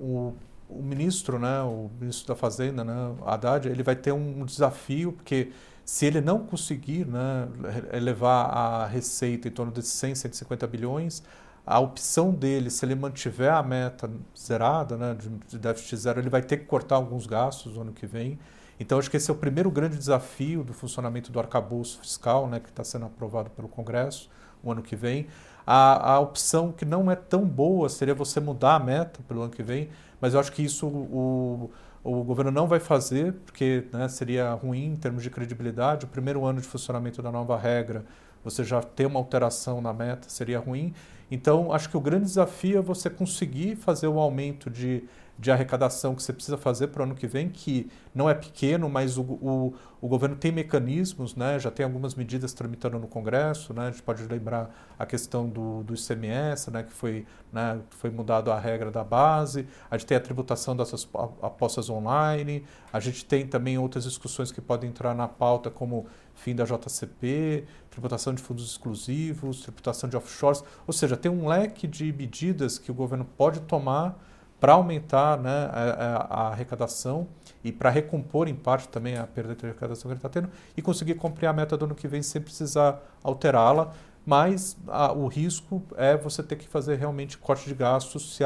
o, 0.00 0.36
o, 0.68 0.82
ministro, 0.82 1.38
né, 1.38 1.60
o 1.62 1.90
ministro 2.00 2.28
da 2.28 2.36
Fazenda, 2.36 2.84
né, 2.84 3.14
Haddad, 3.24 3.68
ele 3.68 3.82
vai 3.82 3.96
ter 3.96 4.12
um 4.12 4.44
desafio, 4.44 5.12
porque 5.12 5.52
se 5.84 6.06
ele 6.06 6.20
não 6.20 6.44
conseguir 6.44 7.06
né, 7.06 7.48
elevar 7.92 8.50
a 8.50 8.86
receita 8.86 9.48
em 9.48 9.50
torno 9.50 9.72
de 9.72 9.82
100, 9.82 10.16
150 10.16 10.66
bilhões, 10.66 11.22
a 11.70 11.78
opção 11.78 12.30
dele, 12.32 12.70
se 12.70 12.82
ele 12.82 12.94
mantiver 12.94 13.52
a 13.52 13.62
meta 13.62 14.10
zerada, 14.36 14.96
né, 14.96 15.14
de 15.46 15.58
déficit 15.58 15.96
zero, 15.98 16.18
ele 16.18 16.30
vai 16.30 16.40
ter 16.40 16.56
que 16.56 16.64
cortar 16.64 16.96
alguns 16.96 17.26
gastos 17.26 17.74
no 17.74 17.82
ano 17.82 17.92
que 17.92 18.06
vem. 18.06 18.38
Então, 18.80 18.98
acho 18.98 19.10
que 19.10 19.18
esse 19.18 19.30
é 19.30 19.34
o 19.34 19.36
primeiro 19.36 19.70
grande 19.70 19.98
desafio 19.98 20.64
do 20.64 20.72
funcionamento 20.72 21.30
do 21.30 21.38
arcabouço 21.38 21.98
fiscal, 22.00 22.48
né, 22.48 22.58
que 22.58 22.70
está 22.70 22.82
sendo 22.82 23.04
aprovado 23.04 23.50
pelo 23.50 23.68
Congresso 23.68 24.30
o 24.62 24.72
ano 24.72 24.80
que 24.80 24.96
vem. 24.96 25.26
A, 25.66 26.12
a 26.12 26.20
opção 26.20 26.72
que 26.72 26.86
não 26.86 27.10
é 27.10 27.14
tão 27.14 27.44
boa 27.44 27.90
seria 27.90 28.14
você 28.14 28.40
mudar 28.40 28.76
a 28.76 28.78
meta 28.78 29.20
pelo 29.28 29.42
ano 29.42 29.52
que 29.52 29.62
vem, 29.62 29.90
mas 30.22 30.32
eu 30.32 30.40
acho 30.40 30.50
que 30.50 30.62
isso 30.62 30.86
o, 30.86 31.70
o 32.02 32.24
governo 32.24 32.50
não 32.50 32.66
vai 32.66 32.80
fazer, 32.80 33.34
porque 33.44 33.84
né, 33.92 34.08
seria 34.08 34.54
ruim 34.54 34.86
em 34.86 34.96
termos 34.96 35.22
de 35.22 35.28
credibilidade. 35.28 36.06
O 36.06 36.08
primeiro 36.08 36.46
ano 36.46 36.62
de 36.62 36.66
funcionamento 36.66 37.20
da 37.20 37.30
nova 37.30 37.58
regra, 37.58 38.06
você 38.42 38.64
já 38.64 38.80
ter 38.80 39.04
uma 39.04 39.20
alteração 39.20 39.82
na 39.82 39.92
meta 39.92 40.30
seria 40.30 40.58
ruim. 40.58 40.94
Então, 41.30 41.72
acho 41.72 41.88
que 41.88 41.96
o 41.96 42.00
grande 42.00 42.24
desafio 42.24 42.78
é 42.78 42.82
você 42.82 43.10
conseguir 43.10 43.76
fazer 43.76 44.08
o 44.08 44.18
aumento 44.18 44.70
de 44.70 45.04
de 45.38 45.52
arrecadação 45.52 46.16
que 46.16 46.22
você 46.22 46.32
precisa 46.32 46.58
fazer 46.58 46.88
para 46.88 47.00
o 47.00 47.04
ano 47.04 47.14
que 47.14 47.26
vem, 47.26 47.48
que 47.48 47.88
não 48.12 48.28
é 48.28 48.34
pequeno, 48.34 48.88
mas 48.88 49.16
o, 49.16 49.22
o, 49.22 49.74
o, 50.00 50.08
governo 50.08 50.34
tem 50.34 50.50
mecanismos, 50.50 51.36
né? 51.36 51.60
já 51.60 51.70
tem 51.70 51.84
algumas 51.84 52.16
medidas 52.16 52.52
tramitando 52.52 52.98
no 52.98 53.06
Congresso, 53.06 53.72
né? 53.72 53.86
a 53.86 53.90
gente 53.92 54.02
pode 54.02 54.24
lembrar 54.24 54.68
a 54.98 55.06
questão 55.06 55.48
do, 55.48 55.84
do 55.84 55.94
ICMS, 55.94 56.72
né? 56.72 56.82
que 56.82 56.92
foi, 56.92 57.24
né? 57.52 57.78
foi 57.90 58.10
mudado 58.10 58.50
a 58.50 58.58
regra 58.58 58.90
da 58.90 59.04
base, 59.04 59.68
a 59.88 59.96
gente 59.96 60.08
tem 60.08 60.16
a 60.16 60.20
tributação 60.20 60.76
dessas 60.76 61.08
apostas 61.40 61.88
online, 61.88 62.64
a 62.92 62.98
gente 62.98 63.24
tem 63.24 63.46
também 63.46 63.78
outras 63.78 64.02
discussões 64.02 64.50
que 64.50 64.60
podem 64.60 64.90
entrar 64.90 65.14
na 65.14 65.28
pauta, 65.28 65.70
como 65.70 66.06
fim 66.34 66.54
da 66.54 66.64
JCP, 66.64 67.64
tributação 67.98 68.32
de 68.32 68.40
fundos 68.40 68.64
exclusivos, 68.64 69.60
tributação 69.62 70.08
de 70.08 70.16
offshores, 70.16 70.62
ou 70.86 70.92
seja, 70.92 71.16
tem 71.16 71.30
um 71.30 71.48
leque 71.48 71.86
de 71.86 72.12
medidas 72.12 72.78
que 72.78 72.90
o 72.90 72.94
governo 72.94 73.24
pode 73.24 73.60
tomar 73.60 74.16
para 74.60 74.72
aumentar 74.72 75.38
né, 75.38 75.70
a, 75.72 76.26
a, 76.28 76.48
arrecadação 76.48 77.28
e 77.62 77.70
para 77.70 77.90
recompor 77.90 78.48
em 78.48 78.54
parte 78.54 78.88
também 78.88 79.16
a 79.16 79.26
perda 79.26 79.54
de 79.54 79.66
arrecadação 79.66 80.02
que 80.08 80.08
ele 80.08 80.18
está 80.18 80.28
tendo 80.28 80.50
e 80.76 80.82
conseguir 80.82 81.14
cumprir 81.14 81.46
a 81.46 81.52
meta 81.52 81.76
do 81.76 81.84
ano 81.84 81.94
que 81.94 82.08
vem 82.08 82.22
sem 82.22 82.40
precisar 82.40 83.00
alterá-la. 83.22 83.92
Mas 84.26 84.76
a, 84.88 85.12
o 85.12 85.26
risco 85.26 85.82
é 85.96 86.16
você 86.16 86.42
ter 86.42 86.56
que 86.56 86.68
fazer 86.68 86.96
realmente 86.96 87.38
corte 87.38 87.66
de 87.68 87.74
gastos 87.74 88.36
se, 88.36 88.44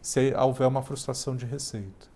se 0.00 0.34
houver 0.34 0.66
uma 0.66 0.82
frustração 0.82 1.36
de 1.36 1.44
receita. 1.44 2.06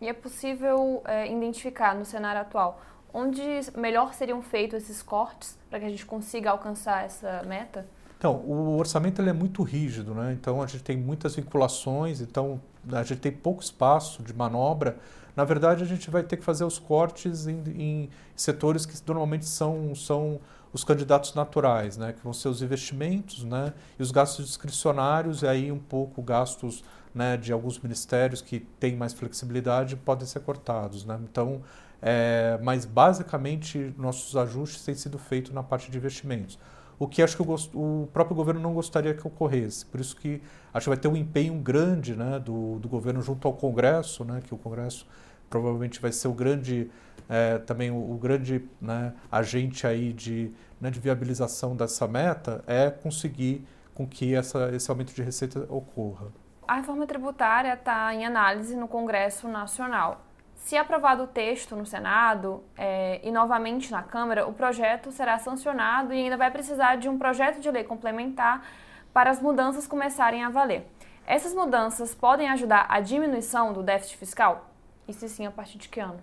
E 0.00 0.08
é 0.08 0.12
possível 0.12 1.02
é, 1.04 1.30
identificar 1.30 1.94
no 1.94 2.04
cenário 2.04 2.40
atual 2.40 2.80
onde 3.16 3.42
melhor 3.74 4.12
seriam 4.12 4.42
feitos 4.42 4.82
esses 4.82 5.02
cortes 5.02 5.58
para 5.70 5.80
que 5.80 5.86
a 5.86 5.88
gente 5.88 6.04
consiga 6.04 6.50
alcançar 6.50 7.06
essa 7.06 7.42
meta? 7.46 7.86
Então, 8.18 8.34
o 8.36 8.76
orçamento 8.76 9.22
ele 9.22 9.30
é 9.30 9.32
muito 9.32 9.62
rígido, 9.62 10.14
né? 10.14 10.32
então 10.32 10.62
a 10.62 10.66
gente 10.66 10.84
tem 10.84 10.96
muitas 10.96 11.34
vinculações, 11.34 12.20
então 12.20 12.60
a 12.92 13.02
gente 13.02 13.20
tem 13.20 13.32
pouco 13.32 13.62
espaço 13.62 14.22
de 14.22 14.34
manobra. 14.34 14.98
Na 15.34 15.44
verdade, 15.44 15.82
a 15.82 15.86
gente 15.86 16.10
vai 16.10 16.22
ter 16.22 16.36
que 16.36 16.44
fazer 16.44 16.64
os 16.64 16.78
cortes 16.78 17.46
em, 17.46 17.62
em 17.76 18.10
setores 18.34 18.84
que 18.84 18.94
normalmente 19.06 19.46
são, 19.46 19.94
são 19.94 20.38
os 20.72 20.84
candidatos 20.84 21.34
naturais, 21.34 21.96
né? 21.96 22.12
que 22.12 22.22
vão 22.22 22.34
ser 22.34 22.48
os 22.48 22.60
investimentos 22.60 23.44
né? 23.44 23.72
e 23.98 24.02
os 24.02 24.10
gastos 24.10 24.46
discricionários, 24.46 25.42
e 25.42 25.46
aí 25.46 25.72
um 25.72 25.78
pouco 25.78 26.22
gastos 26.22 26.84
né, 27.14 27.38
de 27.38 27.50
alguns 27.50 27.78
ministérios 27.78 28.42
que 28.42 28.60
têm 28.60 28.94
mais 28.94 29.14
flexibilidade 29.14 29.96
podem 29.96 30.26
ser 30.26 30.40
cortados. 30.40 31.04
Né? 31.06 31.18
Então, 31.22 31.62
é, 32.00 32.58
mas 32.62 32.84
basicamente 32.84 33.94
nossos 33.96 34.36
ajustes 34.36 34.84
têm 34.84 34.94
sido 34.94 35.18
feitos 35.18 35.52
na 35.52 35.62
parte 35.62 35.90
de 35.90 35.96
investimentos 35.98 36.58
o 36.98 37.06
que 37.06 37.22
acho 37.22 37.36
que 37.36 37.42
o, 37.74 38.08
próprio 38.12 38.34
governo 38.34 38.60
não 38.60 38.72
gostaria 38.72 39.14
que 39.14 39.26
ocorresse. 39.26 39.84
Por 39.84 40.00
isso 40.00 40.16
que 40.16 40.42
acho 40.72 40.84
que 40.84 40.88
vai 40.88 40.96
ter 40.96 41.08
um 41.08 41.16
empenho 41.16 41.54
grande 41.54 42.16
né, 42.16 42.38
do, 42.38 42.78
do 42.78 42.88
governo 42.88 43.20
junto 43.20 43.46
ao 43.46 43.54
Congresso, 43.54 44.24
né, 44.24 44.40
que 44.42 44.54
o 44.54 44.56
Congresso 44.56 45.06
provavelmente 45.48 46.00
vai 46.00 46.10
ser 46.10 46.28
o 46.28 46.32
grande 46.32 46.90
é, 47.28 47.58
também 47.58 47.90
o, 47.90 47.96
o 47.96 48.16
grande 48.16 48.64
né, 48.80 49.12
agente 49.30 49.86
aí 49.86 50.12
de, 50.12 50.52
né, 50.80 50.90
de 50.90 50.98
viabilização 50.98 51.76
dessa 51.76 52.06
meta 52.06 52.64
é 52.66 52.90
conseguir 52.90 53.66
com 53.94 54.06
que 54.06 54.34
essa, 54.34 54.74
esse 54.74 54.90
aumento 54.90 55.14
de 55.14 55.22
receita 55.22 55.66
ocorra. 55.68 56.28
A 56.66 56.76
reforma 56.76 57.06
tributária 57.06 57.74
está 57.74 58.12
em 58.14 58.24
análise 58.24 58.74
no 58.74 58.88
Congresso 58.88 59.48
Nacional. 59.48 60.25
Se 60.56 60.76
aprovado 60.76 61.24
o 61.24 61.26
texto 61.26 61.76
no 61.76 61.86
Senado 61.86 62.62
é, 62.76 63.20
e 63.22 63.30
novamente 63.30 63.92
na 63.92 64.02
Câmara, 64.02 64.46
o 64.48 64.52
projeto 64.52 65.12
será 65.12 65.38
sancionado 65.38 66.12
e 66.12 66.24
ainda 66.24 66.36
vai 66.36 66.50
precisar 66.50 66.96
de 66.96 67.08
um 67.08 67.18
projeto 67.18 67.60
de 67.60 67.70
lei 67.70 67.84
complementar 67.84 68.66
para 69.12 69.30
as 69.30 69.40
mudanças 69.40 69.86
começarem 69.86 70.42
a 70.42 70.50
valer. 70.50 70.86
Essas 71.26 71.54
mudanças 71.54 72.14
podem 72.14 72.48
ajudar 72.48 72.86
a 72.88 73.00
diminuição 73.00 73.72
do 73.72 73.82
déficit 73.82 74.16
fiscal? 74.16 74.70
E 75.06 75.12
se 75.12 75.28
sim, 75.28 75.46
a 75.46 75.50
partir 75.50 75.78
de 75.78 75.88
que 75.88 76.00
ano? 76.00 76.20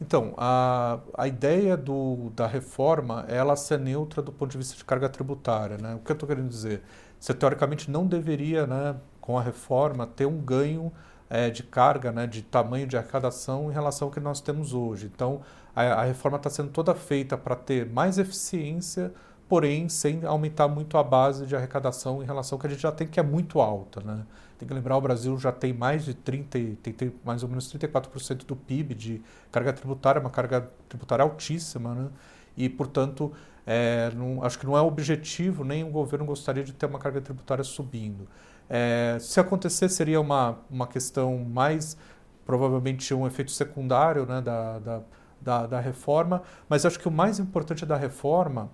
Então, 0.00 0.34
a, 0.36 0.98
a 1.16 1.28
ideia 1.28 1.76
do, 1.76 2.30
da 2.34 2.46
reforma 2.46 3.26
é 3.28 3.36
ela 3.36 3.54
ser 3.54 3.78
neutra 3.78 4.22
do 4.22 4.32
ponto 4.32 4.50
de 4.50 4.58
vista 4.58 4.76
de 4.76 4.84
carga 4.84 5.08
tributária. 5.08 5.76
Né? 5.76 5.94
O 5.94 5.98
que 5.98 6.10
eu 6.10 6.14
estou 6.14 6.28
querendo 6.28 6.48
dizer? 6.48 6.82
Você, 7.18 7.34
teoricamente, 7.34 7.90
não 7.90 8.06
deveria, 8.06 8.66
né, 8.66 8.96
com 9.20 9.38
a 9.38 9.42
reforma, 9.42 10.06
ter 10.06 10.24
um 10.24 10.38
ganho 10.38 10.90
é, 11.30 11.48
de 11.48 11.62
carga, 11.62 12.12
né, 12.12 12.26
de 12.26 12.42
tamanho 12.42 12.86
de 12.86 12.96
arrecadação 12.96 13.70
em 13.70 13.72
relação 13.72 14.08
ao 14.08 14.12
que 14.12 14.20
nós 14.20 14.40
temos 14.40 14.74
hoje. 14.74 15.10
Então, 15.14 15.40
a, 15.74 15.82
a 15.82 16.04
reforma 16.04 16.36
está 16.36 16.50
sendo 16.50 16.70
toda 16.70 16.94
feita 16.94 17.38
para 17.38 17.56
ter 17.56 17.86
mais 17.86 18.18
eficiência 18.18 19.12
porém 19.50 19.88
sem 19.88 20.24
aumentar 20.24 20.68
muito 20.68 20.96
a 20.96 21.02
base 21.02 21.44
de 21.44 21.56
arrecadação 21.56 22.22
em 22.22 22.24
relação 22.24 22.54
ao 22.54 22.60
que 22.60 22.68
a 22.68 22.70
gente 22.70 22.82
já 22.82 22.92
tem, 22.92 23.04
que 23.04 23.18
é 23.18 23.22
muito 23.22 23.60
alta. 23.60 24.00
Né? 24.00 24.24
Tem 24.56 24.68
que 24.68 24.72
lembrar, 24.72 24.96
o 24.96 25.00
Brasil 25.00 25.36
já 25.40 25.50
tem 25.50 25.72
mais 25.72 26.04
de 26.04 26.14
30, 26.14 26.76
tem, 26.80 26.92
tem 26.92 27.12
mais 27.24 27.42
ou 27.42 27.48
menos 27.48 27.66
34% 27.74 28.46
do 28.46 28.54
PIB 28.54 28.94
de 28.94 29.20
carga 29.50 29.72
tributária, 29.72 30.20
uma 30.20 30.30
carga 30.30 30.70
tributária 30.88 31.24
altíssima, 31.24 31.96
né? 31.96 32.08
e, 32.56 32.68
portanto, 32.68 33.32
é, 33.66 34.10
não, 34.14 34.42
acho 34.42 34.58
que 34.58 34.66
não 34.66 34.76
é 34.76 34.80
objetivo, 34.80 35.64
nem 35.64 35.84
o 35.84 35.90
governo 35.90 36.24
gostaria 36.24 36.64
de 36.64 36.72
ter 36.72 36.86
uma 36.86 36.98
carga 36.98 37.20
tributária 37.20 37.64
subindo. 37.64 38.26
É, 38.68 39.16
se 39.20 39.40
acontecer, 39.40 39.88
seria 39.88 40.20
uma, 40.20 40.58
uma 40.70 40.86
questão 40.86 41.38
mais, 41.38 41.96
provavelmente, 42.44 43.12
um 43.12 43.26
efeito 43.26 43.50
secundário 43.50 44.24
né, 44.26 44.40
da, 44.40 44.78
da, 44.78 45.02
da, 45.40 45.66
da 45.66 45.80
reforma, 45.80 46.42
mas 46.68 46.86
acho 46.86 46.98
que 46.98 47.08
o 47.08 47.10
mais 47.10 47.38
importante 47.38 47.84
da 47.84 47.96
reforma 47.96 48.70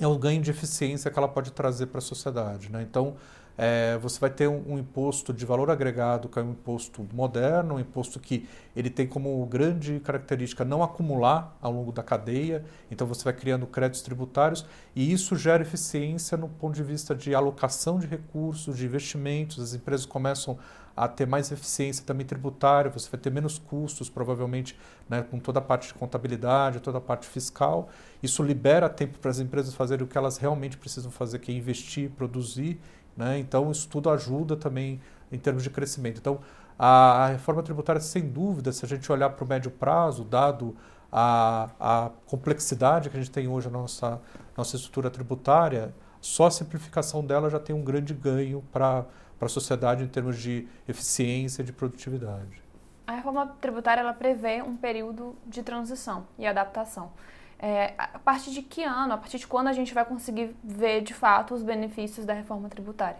é 0.00 0.06
o 0.06 0.16
ganho 0.16 0.40
de 0.40 0.50
eficiência 0.50 1.10
que 1.10 1.18
ela 1.18 1.28
pode 1.28 1.52
trazer 1.52 1.86
para 1.86 1.98
a 1.98 2.02
sociedade. 2.02 2.70
Né? 2.70 2.82
Então, 2.82 3.16
é, 3.60 3.98
você 3.98 4.20
vai 4.20 4.30
ter 4.30 4.48
um, 4.48 4.62
um, 4.68 4.78
imposto 4.78 5.32
de 5.32 5.44
valor 5.44 5.68
agregado, 5.68 6.28
que 6.28 6.38
é 6.38 6.42
um 6.42 6.52
imposto 6.52 7.04
moderno, 7.12 7.74
um 7.74 7.80
imposto 7.80 8.20
que 8.20 8.48
ele 8.76 8.88
tem 8.88 9.04
como 9.04 9.44
grande 9.46 9.98
característica 9.98 10.64
não 10.64 10.80
acumular 10.80 11.58
ao 11.60 11.72
longo 11.72 11.90
da 11.90 12.04
cadeia, 12.04 12.64
então 12.88 13.04
você 13.04 13.24
vai 13.24 13.32
criando 13.32 13.66
créditos 13.66 14.02
tributários 14.02 14.64
e 14.94 15.12
isso 15.12 15.34
gera 15.34 15.60
eficiência 15.60 16.38
no 16.38 16.48
ponto 16.48 16.76
de 16.76 16.84
vista 16.84 17.16
de 17.16 17.34
alocação 17.34 17.98
de 17.98 18.06
recursos, 18.06 18.76
de 18.76 18.86
investimentos, 18.86 19.58
as 19.58 19.74
empresas 19.74 20.06
começam 20.06 20.56
a 20.98 21.06
ter 21.06 21.26
mais 21.26 21.52
eficiência 21.52 22.04
também 22.04 22.26
tributária, 22.26 22.90
você 22.90 23.08
vai 23.08 23.20
ter 23.20 23.30
menos 23.30 23.56
custos, 23.56 24.10
provavelmente, 24.10 24.76
né, 25.08 25.22
com 25.22 25.38
toda 25.38 25.60
a 25.60 25.62
parte 25.62 25.88
de 25.88 25.94
contabilidade, 25.94 26.80
toda 26.80 26.98
a 26.98 27.00
parte 27.00 27.24
fiscal. 27.26 27.88
Isso 28.20 28.42
libera 28.42 28.88
tempo 28.88 29.16
para 29.20 29.30
as 29.30 29.38
empresas 29.38 29.74
fazerem 29.74 30.04
o 30.04 30.08
que 30.08 30.18
elas 30.18 30.38
realmente 30.38 30.76
precisam 30.76 31.10
fazer, 31.10 31.38
que 31.38 31.52
é 31.52 31.54
investir, 31.54 32.10
produzir 32.10 32.80
né? 33.18 33.36
Então, 33.40 33.68
isso 33.72 33.88
tudo 33.88 34.08
ajuda 34.08 34.56
também 34.56 35.00
em 35.30 35.38
termos 35.38 35.64
de 35.64 35.70
crescimento. 35.70 36.18
Então, 36.18 36.38
a, 36.78 37.24
a 37.24 37.26
reforma 37.30 37.64
tributária, 37.64 38.00
sem 38.00 38.28
dúvida, 38.28 38.70
se 38.70 38.84
a 38.84 38.88
gente 38.88 39.10
olhar 39.10 39.30
para 39.30 39.44
o 39.44 39.48
médio 39.48 39.72
prazo, 39.72 40.22
dado 40.22 40.76
a, 41.10 41.68
a, 41.80 42.10
complexidade 42.26 43.10
que 43.10 43.16
a 43.16 43.20
gente 43.20 43.32
tem 43.32 43.48
hoje 43.48 43.68
na 43.68 43.78
nossa, 43.78 44.20
nossa 44.56 44.76
estrutura 44.76 45.10
tributária, 45.10 45.92
só 46.20 46.46
a 46.46 46.50
simplificação 46.50 47.24
dela 47.24 47.50
já 47.50 47.58
tem 47.58 47.74
um 47.74 47.82
grande 47.82 48.14
ganho 48.14 48.62
para 48.72 49.04
a 49.40 49.48
sociedade 49.48 50.04
em 50.04 50.08
termos 50.08 50.38
de 50.38 50.68
eficiência 50.86 51.62
e 51.62 51.64
de 51.64 51.72
produtividade. 51.72 52.62
A 53.04 53.12
reforma 53.12 53.46
tributária 53.60 54.00
ela 54.00 54.12
prevê 54.12 54.62
um 54.62 54.76
período 54.76 55.34
de 55.44 55.64
transição 55.64 56.26
e 56.38 56.46
adaptação. 56.46 57.10
É, 57.58 57.94
a 57.98 58.18
partir 58.18 58.52
de 58.52 58.62
que 58.62 58.84
ano, 58.84 59.14
a 59.14 59.16
partir 59.16 59.38
de 59.38 59.46
quando 59.46 59.66
a 59.66 59.72
gente 59.72 59.92
vai 59.92 60.04
conseguir 60.04 60.54
ver 60.62 61.02
de 61.02 61.12
fato 61.12 61.54
os 61.54 61.62
benefícios 61.62 62.24
da 62.24 62.32
reforma 62.32 62.68
tributária? 62.68 63.18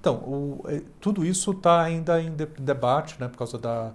Então, 0.00 0.16
o, 0.16 0.64
é, 0.66 0.82
tudo 1.00 1.24
isso 1.24 1.52
está 1.52 1.82
ainda 1.82 2.20
em 2.20 2.34
de, 2.34 2.46
debate, 2.46 3.20
né, 3.20 3.28
por 3.28 3.36
causa 3.36 3.58
da, 3.58 3.92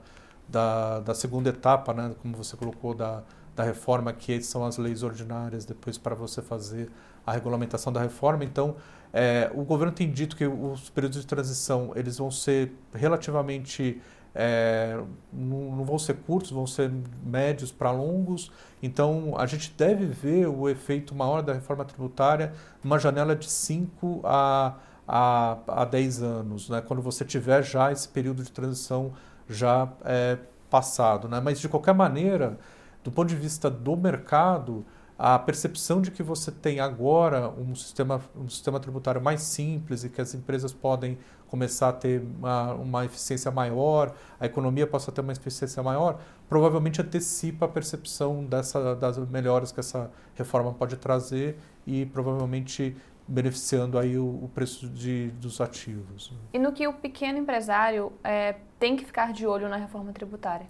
da, 0.48 1.00
da, 1.00 1.14
segunda 1.16 1.50
etapa, 1.50 1.94
né, 1.94 2.16
como 2.22 2.38
você 2.38 2.56
colocou, 2.56 2.94
da, 2.94 3.24
da 3.56 3.64
reforma, 3.64 4.14
que 4.14 4.42
são 4.42 4.64
as 4.64 4.78
leis 4.78 5.04
ordinárias, 5.04 5.66
depois 5.66 5.98
para 5.98 6.16
você 6.16 6.42
fazer 6.42 6.90
a 7.26 7.32
regulamentação 7.32 7.92
da 7.92 8.02
reforma. 8.02 8.46
Então, 8.46 8.76
é, 9.12 9.50
o 9.56 9.64
governo 9.64 9.94
tem 9.94 10.12
dito 10.12 10.36
que 10.36 10.46
os 10.46 10.90
períodos 10.90 11.22
de 11.22 11.26
transição 11.26 11.92
eles 11.96 12.18
vão 12.18 12.30
ser 12.30 12.74
relativamente 12.94 14.02
é, 14.36 15.00
não, 15.32 15.78
não, 15.78 15.86
vão 15.86 15.98
ser 15.98 16.16
curtos, 16.16 16.52
vão 16.52 16.68
ser 16.68 16.92
médios 17.24 17.72
para 17.72 17.90
longos. 17.90 18.52
Então, 18.84 19.34
a 19.38 19.46
gente 19.46 19.74
deve 19.78 20.06
ver 20.06 20.48
o 20.48 20.68
efeito 20.68 21.16
maior 21.16 21.42
da 21.42 21.54
reforma 21.54 21.86
tributária 21.86 22.52
numa 22.84 23.00
janela 23.00 23.34
de 23.34 23.50
5 23.50 24.22
a, 24.26 24.76
a, 25.08 25.58
a 25.68 25.86
10 25.86 26.22
anos, 26.22 26.70
né? 26.70 26.82
quando 26.82 27.02
você 27.02 27.24
tiver 27.24 27.64
já 27.64 27.94
esse 27.94 28.10
período 28.10 28.44
de 28.44 28.52
transição 28.52 29.14
já 29.48 29.88
é, 30.04 30.38
passado. 30.70 31.30
Né? 31.30 31.40
Mas, 31.40 31.60
de 31.62 31.70
qualquer 31.70 31.94
maneira, 31.94 32.60
do 33.06 33.12
ponto 33.12 33.30
de 33.30 33.38
vista 33.38 33.70
do 33.70 33.96
mercado, 33.96 34.86
a 35.18 35.40
percepção 35.40 36.02
de 36.02 36.12
que 36.12 36.22
você 36.22 36.52
tem 36.52 36.82
agora 36.82 37.50
um 37.50 37.74
sistema, 37.74 38.22
um 38.36 38.50
sistema 38.50 38.82
tributário 38.82 39.22
mais 39.22 39.42
simples 39.44 40.04
e 40.04 40.10
que 40.10 40.20
as 40.20 40.34
empresas 40.34 40.74
podem 40.74 41.18
começar 41.56 41.88
a 41.88 41.94
ter 41.94 42.22
uma, 42.22 42.74
uma 42.74 43.06
eficiência 43.06 43.50
maior, 43.50 44.14
a 44.38 44.46
economia 44.46 44.86
possa 44.86 45.10
ter 45.10 45.22
uma 45.22 45.32
eficiência 45.32 45.82
maior, 45.82 46.20
provavelmente 46.50 47.02
antecipa 47.02 47.66
a 47.66 47.70
percepção 47.70 48.44
dessa, 48.44 48.94
das 48.94 49.18
melhoras 49.30 49.72
que 49.72 49.80
essa 49.80 50.12
reforma 50.36 50.74
pode 50.74 50.98
trazer 50.98 51.58
e 51.88 52.06
provavelmente 52.08 52.98
beneficiando 53.26 53.98
aí 53.98 54.18
o, 54.18 54.26
o 54.26 54.52
preço 54.54 54.90
de, 54.90 55.30
dos 55.40 55.62
ativos. 55.62 56.34
E 56.54 56.60
no 56.60 56.74
que 56.74 56.86
o 56.86 56.94
pequeno 56.94 57.40
empresário 57.40 58.12
é, 58.22 58.58
tem 58.78 58.98
que 58.98 59.06
ficar 59.06 59.32
de 59.32 59.48
olho 59.48 59.70
na 59.70 59.78
reforma 59.78 60.12
tributária? 60.12 60.68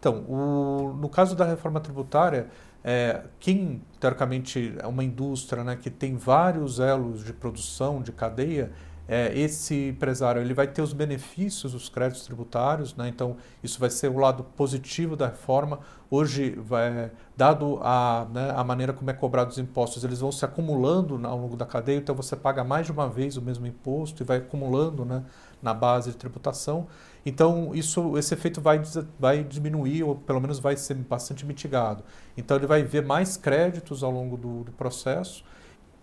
Então, 0.00 0.24
o, 0.26 0.94
no 0.94 1.08
caso 1.10 1.36
da 1.36 1.44
reforma 1.44 1.80
tributária, 1.80 2.48
é, 2.82 3.24
quem, 3.38 3.82
teoricamente, 4.00 4.74
é 4.78 4.86
uma 4.86 5.04
indústria 5.04 5.62
né, 5.62 5.76
que 5.76 5.90
tem 5.90 6.16
vários 6.16 6.80
elos 6.80 7.22
de 7.22 7.32
produção, 7.32 8.02
de 8.02 8.10
cadeia, 8.10 8.72
é, 9.08 9.36
esse 9.36 9.88
empresário 9.88 10.40
ele 10.40 10.54
vai 10.54 10.66
ter 10.66 10.80
os 10.80 10.92
benefícios 10.92 11.72
dos 11.72 11.88
créditos 11.88 12.24
tributários, 12.24 12.94
né? 12.94 13.08
então 13.08 13.36
isso 13.62 13.78
vai 13.78 13.90
ser 13.90 14.08
o 14.08 14.18
lado 14.18 14.44
positivo 14.44 15.16
da 15.16 15.26
reforma. 15.26 15.80
Hoje, 16.08 16.50
vai, 16.50 17.10
dado 17.36 17.78
a, 17.82 18.26
né, 18.32 18.52
a 18.54 18.62
maneira 18.62 18.92
como 18.92 19.10
é 19.10 19.14
cobrado 19.14 19.50
os 19.50 19.58
impostos, 19.58 20.04
eles 20.04 20.20
vão 20.20 20.30
se 20.30 20.44
acumulando 20.44 21.18
ao 21.26 21.38
longo 21.38 21.56
da 21.56 21.64
cadeia, 21.64 21.96
então 21.96 22.14
você 22.14 22.36
paga 22.36 22.62
mais 22.62 22.86
de 22.86 22.92
uma 22.92 23.08
vez 23.08 23.36
o 23.36 23.42
mesmo 23.42 23.66
imposto 23.66 24.22
e 24.22 24.26
vai 24.26 24.36
acumulando 24.36 25.04
né, 25.04 25.24
na 25.60 25.72
base 25.72 26.10
de 26.10 26.16
tributação. 26.16 26.86
Então, 27.24 27.74
isso, 27.74 28.18
esse 28.18 28.34
efeito 28.34 28.60
vai, 28.60 28.82
vai 29.18 29.42
diminuir, 29.42 30.02
ou 30.02 30.16
pelo 30.16 30.40
menos 30.40 30.58
vai 30.58 30.76
ser 30.76 30.94
bastante 30.94 31.46
mitigado. 31.46 32.04
Então, 32.36 32.56
ele 32.56 32.66
vai 32.66 32.82
ver 32.82 33.04
mais 33.04 33.36
créditos 33.36 34.02
ao 34.02 34.10
longo 34.10 34.36
do, 34.36 34.64
do 34.64 34.72
processo 34.72 35.44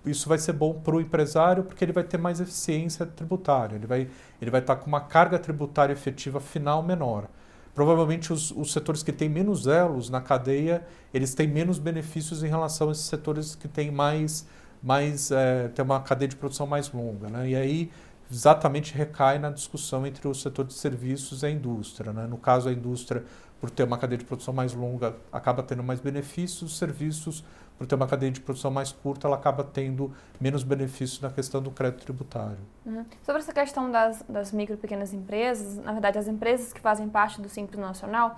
isso 0.05 0.27
vai 0.29 0.37
ser 0.37 0.53
bom 0.53 0.73
para 0.73 0.95
o 0.95 1.01
empresário 1.01 1.63
porque 1.63 1.83
ele 1.83 1.91
vai 1.91 2.03
ter 2.03 2.17
mais 2.17 2.39
eficiência 2.39 3.05
tributária, 3.05 3.75
ele 3.75 3.87
vai, 3.87 4.07
ele 4.41 4.51
vai 4.51 4.61
estar 4.61 4.75
com 4.77 4.87
uma 4.87 5.01
carga 5.01 5.37
tributária 5.37 5.93
efetiva 5.93 6.39
final 6.39 6.81
menor. 6.81 7.27
Provavelmente 7.75 8.33
os, 8.33 8.51
os 8.51 8.73
setores 8.73 9.03
que 9.03 9.11
têm 9.11 9.29
menos 9.29 9.67
elos 9.67 10.09
na 10.09 10.19
cadeia, 10.19 10.85
eles 11.13 11.33
têm 11.33 11.47
menos 11.47 11.79
benefícios 11.79 12.43
em 12.43 12.47
relação 12.47 12.89
a 12.89 12.91
esses 12.91 13.05
setores 13.05 13.55
que 13.55 13.67
têm 13.67 13.91
mais, 13.91 14.45
mais 14.81 15.31
é, 15.31 15.69
tem 15.69 15.85
uma 15.85 15.99
cadeia 16.01 16.27
de 16.27 16.35
produção 16.35 16.67
mais 16.67 16.91
longa. 16.91 17.29
Né? 17.29 17.49
E 17.49 17.55
aí 17.55 17.91
exatamente 18.31 18.93
recai 18.93 19.39
na 19.39 19.49
discussão 19.49 20.05
entre 20.05 20.27
o 20.27 20.33
setor 20.33 20.65
de 20.65 20.73
serviços 20.73 21.41
e 21.41 21.47
a 21.47 21.49
indústria. 21.49 22.13
Né? 22.13 22.27
No 22.27 22.37
caso, 22.37 22.69
a 22.69 22.71
indústria, 22.73 23.23
por 23.59 23.69
ter 23.69 23.83
uma 23.83 23.97
cadeia 23.97 24.17
de 24.17 24.25
produção 24.25 24.53
mais 24.53 24.73
longa, 24.73 25.15
acaba 25.31 25.61
tendo 25.61 25.83
mais 25.83 25.99
benefícios, 25.99 26.71
os 26.71 26.77
serviços 26.77 27.43
por 27.79 27.87
ter 27.87 27.95
uma 27.95 28.07
cadeia 28.07 28.29
de 28.29 28.41
produção 28.41 28.69
mais 28.69 28.91
curta, 28.91 29.25
ela 29.25 29.37
acaba 29.37 29.63
tendo 29.63 30.13
menos 30.39 30.63
benefícios 30.63 31.21
na 31.21 31.29
questão 31.29 31.61
do 31.61 31.71
crédito 31.71 32.03
tributário. 32.03 32.57
Uhum. 32.85 33.05
Sobre 33.23 33.41
essa 33.41 33.53
questão 33.53 33.89
das, 33.89 34.21
das 34.27 34.51
micro 34.51 34.75
e 34.75 34.77
pequenas 34.77 35.13
empresas, 35.13 35.77
na 35.77 35.93
verdade, 35.93 36.19
as 36.19 36.27
empresas 36.27 36.73
que 36.73 36.81
fazem 36.81 37.07
parte 37.07 37.41
do 37.41 37.47
Simples 37.47 37.79
Nacional, 37.79 38.37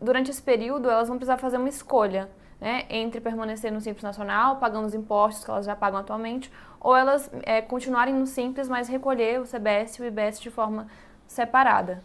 durante 0.00 0.30
esse 0.30 0.40
período, 0.40 0.88
elas 0.88 1.06
vão 1.06 1.18
precisar 1.18 1.36
fazer 1.36 1.58
uma 1.58 1.68
escolha 1.68 2.30
né, 2.58 2.86
entre 2.88 3.20
permanecer 3.20 3.70
no 3.70 3.78
Simples 3.78 4.02
Nacional, 4.02 4.56
pagando 4.56 4.86
os 4.86 4.94
impostos 4.94 5.44
que 5.44 5.50
elas 5.50 5.66
já 5.66 5.76
pagam 5.76 6.00
atualmente, 6.00 6.50
ou 6.80 6.96
elas 6.96 7.30
é, 7.42 7.60
continuarem 7.60 8.14
no 8.14 8.26
Simples, 8.26 8.70
mas 8.70 8.88
recolher 8.88 9.38
o 9.38 9.44
CBS 9.44 9.96
e 9.96 10.02
o 10.02 10.06
IBS 10.06 10.40
de 10.40 10.50
forma 10.50 10.86
separada. 11.26 12.02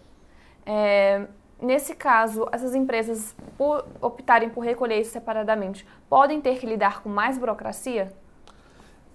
É, 0.66 1.28
Nesse 1.64 1.96
caso, 1.96 2.46
essas 2.52 2.76
empresas, 2.76 3.34
por 3.58 3.86
optarem 4.02 4.50
por 4.50 4.66
recolher 4.66 5.00
isso 5.00 5.12
separadamente, 5.12 5.88
podem 6.10 6.42
ter 6.42 6.60
que 6.60 6.66
lidar 6.66 7.02
com 7.02 7.08
mais 7.08 7.38
burocracia? 7.38 8.12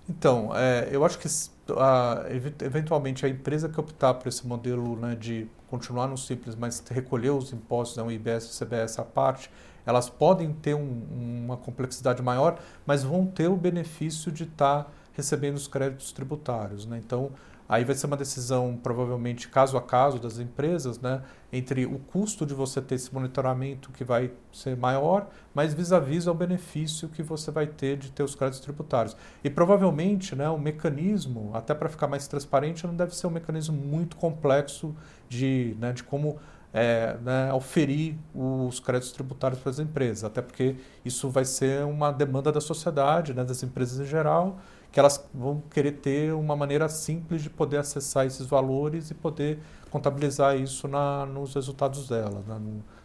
Então, 0.09 0.51
é, 0.57 0.89
eu 0.91 1.05
acho 1.05 1.19
que 1.19 1.29
a, 1.77 2.25
eventualmente 2.65 3.27
a 3.27 3.29
empresa 3.29 3.69
que 3.69 3.79
optar 3.79 4.15
por 4.15 4.29
esse 4.29 4.47
modelo 4.47 4.97
né, 4.97 5.15
de 5.15 5.47
continuar 5.69 6.07
no 6.07 6.17
simples, 6.17 6.55
mas 6.55 6.83
recolher 6.91 7.29
os 7.29 7.53
impostos, 7.53 7.99
né, 7.99 8.03
o 8.03 8.11
IBS 8.11 8.47
e 8.47 8.65
o 8.65 8.67
CBS 8.67 8.99
à 8.99 9.05
parte, 9.05 9.51
elas 9.85 10.09
podem 10.09 10.51
ter 10.55 10.73
um, 10.73 11.45
uma 11.45 11.59
complexidade 11.59 12.23
maior, 12.23 12.59
mas 12.87 13.03
vão 13.03 13.27
ter 13.27 13.49
o 13.49 13.57
benefício 13.57 14.33
de 14.33 14.45
estar 14.45 14.85
tá 14.85 14.91
recebendo 15.13 15.57
os 15.57 15.69
créditos 15.69 16.13
tributários. 16.13 16.87
Né? 16.87 16.97
Então, 16.97 17.31
Aí 17.69 17.85
vai 17.85 17.95
ser 17.95 18.07
uma 18.07 18.17
decisão, 18.17 18.79
provavelmente, 18.83 19.49
caso 19.49 19.77
a 19.77 19.83
caso 19.83 20.19
das 20.19 20.39
empresas, 20.39 20.99
né, 20.99 21.21
entre 21.53 21.85
o 21.85 21.99
custo 21.99 22.47
de 22.47 22.55
você 22.55 22.81
ter 22.81 22.95
esse 22.95 23.13
monitoramento 23.13 23.91
que 23.93 24.03
vai 24.03 24.31
ser 24.51 24.75
maior, 24.75 25.29
mas 25.55 25.75
vis-à-vis 25.75 26.27
ao 26.27 26.35
benefício 26.35 27.09
que 27.09 27.23
você 27.23 27.51
vai 27.51 27.67
ter 27.67 27.99
de 27.99 28.11
ter 28.11 28.23
os 28.23 28.35
créditos 28.35 28.61
tributários. 28.61 29.15
E 29.45 29.51
provavelmente 29.51 30.35
né, 30.35 30.49
o 30.49 30.59
mecanismo, 30.59 31.51
até 31.53 31.75
para 31.75 31.91
ficar 31.91 32.07
mais 32.07 32.27
transparente, 32.27 32.87
não 32.87 32.97
deve 32.97 33.15
ser 33.15 33.27
um 33.27 33.31
mecanismo 33.31 33.77
muito 33.77 34.17
complexo 34.17 34.97
de, 35.29 35.77
né, 35.79 35.93
de 35.93 36.03
como 36.03 36.39
é, 36.73 37.17
né, 37.23 37.53
oferir 37.53 38.17
os 38.35 38.81
créditos 38.81 39.13
tributários 39.13 39.61
para 39.61 39.71
as 39.71 39.79
empresas, 39.79 40.25
até 40.25 40.41
porque 40.41 40.77
isso 41.05 41.29
vai 41.29 41.45
ser 41.45 41.85
uma 41.85 42.11
demanda 42.11 42.53
da 42.53 42.61
sociedade, 42.61 43.35
né, 43.35 43.45
das 43.45 43.63
empresas 43.63 44.01
em 44.01 44.09
geral, 44.09 44.59
que 44.91 44.99
elas 44.99 45.25
vão 45.35 45.63
querer 45.71 45.93
ter 45.93 46.33
uma 46.33 46.57
maneira 46.57 46.89
simples 46.89 47.43
de 47.43 47.51
poder 47.51 47.79
acessar 47.79 48.27
esses 48.27 48.47
valores 48.47 49.11
e 49.11 49.15
poder 49.15 49.59
contabilizar 49.91 50.57
isso 50.57 50.89
na, 50.89 51.27
nos 51.27 51.55
resultados 51.55 52.09
dela, 52.09 52.43
né, 52.47 52.61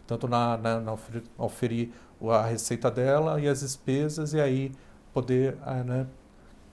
tanto 0.06 0.28
na, 0.28 0.56
na, 0.56 0.80
na 0.80 0.92
oferir, 0.92 1.22
oferir, 1.36 1.92
a 2.30 2.42
receita 2.42 2.90
dela 2.90 3.40
e 3.40 3.48
as 3.48 3.60
despesas 3.60 4.32
e 4.32 4.40
aí 4.40 4.72
poder 5.12 5.58
é, 5.66 5.82
né, 5.82 6.06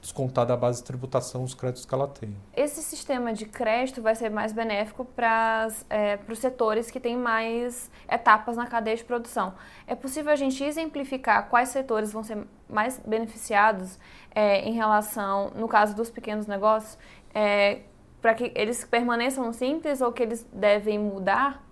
descontar 0.01 0.46
da 0.46 0.58
base 0.58 0.79
de 0.79 0.86
tributação 0.86 1.43
os 1.43 1.53
créditos 1.53 1.86
que 1.86 1.93
ela 1.93 2.08
tem. 2.08 2.36
Esse 2.58 2.81
sistema 2.81 3.31
de 3.31 3.46
crédito 3.46 4.01
vai 4.01 4.15
ser 4.15 4.31
mais 4.31 4.51
benéfico 4.51 5.05
para 5.05 5.67
é, 5.89 6.17
os 6.27 6.39
setores 6.39 6.89
que 6.89 7.00
têm 7.00 7.15
mais 7.15 7.91
etapas 8.10 8.58
na 8.58 8.65
cadeia 8.65 8.98
de 8.98 9.03
produção. 9.03 9.53
É 9.86 9.93
possível 9.93 10.31
a 10.31 10.36
gente 10.36 10.63
exemplificar 10.63 11.48
quais 11.50 11.70
setores 11.70 12.12
vão 12.12 12.24
ser 12.24 12.46
mais 12.67 13.00
beneficiados 13.05 14.00
é, 14.34 14.67
em 14.67 14.74
relação, 14.74 15.51
no 15.55 15.67
caso 15.67 15.96
dos 15.96 16.10
pequenos 16.10 16.48
negócios, 16.48 16.98
é, 17.34 17.81
para 18.22 18.34
que 18.34 18.51
eles 18.55 18.84
permaneçam 18.84 19.53
simples 19.53 20.01
ou 20.01 20.12
que 20.12 20.24
eles 20.24 20.46
devem 20.51 20.98
mudar? 20.98 21.63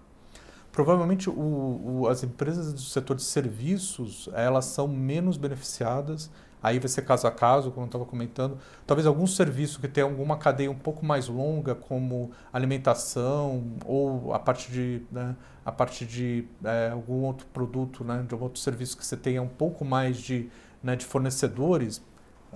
Provavelmente 0.71 1.29
o, 1.29 1.33
o, 1.33 2.07
as 2.07 2.23
empresas 2.23 2.71
do 2.71 2.79
setor 2.79 3.15
de 3.15 3.23
serviços 3.23 4.29
elas 4.33 4.65
são 4.65 4.87
menos 4.87 5.35
beneficiadas 5.35 6.29
Aí 6.61 6.77
vai 6.77 6.89
ser 6.89 7.03
caso 7.03 7.25
a 7.25 7.31
caso, 7.31 7.71
como 7.71 7.85
eu 7.85 7.87
estava 7.87 8.05
comentando. 8.05 8.57
Talvez 8.85 9.07
algum 9.07 9.25
serviço 9.25 9.79
que 9.79 9.87
tenha 9.87 10.05
alguma 10.05 10.37
cadeia 10.37 10.69
um 10.69 10.75
pouco 10.75 11.05
mais 11.05 11.27
longa, 11.27 11.73
como 11.73 12.31
alimentação 12.51 13.63
ou 13.85 14.33
a 14.33 14.39
parte 14.39 14.71
de, 14.71 15.01
né, 15.11 15.35
a 15.65 15.71
parte 15.71 16.05
de 16.05 16.45
é, 16.63 16.89
algum 16.91 17.23
outro 17.23 17.47
produto, 17.53 18.03
né, 18.03 18.23
de 18.27 18.33
algum 18.33 18.45
outro 18.45 18.59
serviço 18.59 18.97
que 18.97 19.05
você 19.05 19.15
tenha 19.15 19.41
um 19.41 19.47
pouco 19.47 19.85
mais 19.85 20.17
de, 20.17 20.49
né, 20.83 20.95
de 20.95 21.05
fornecedores, 21.05 22.01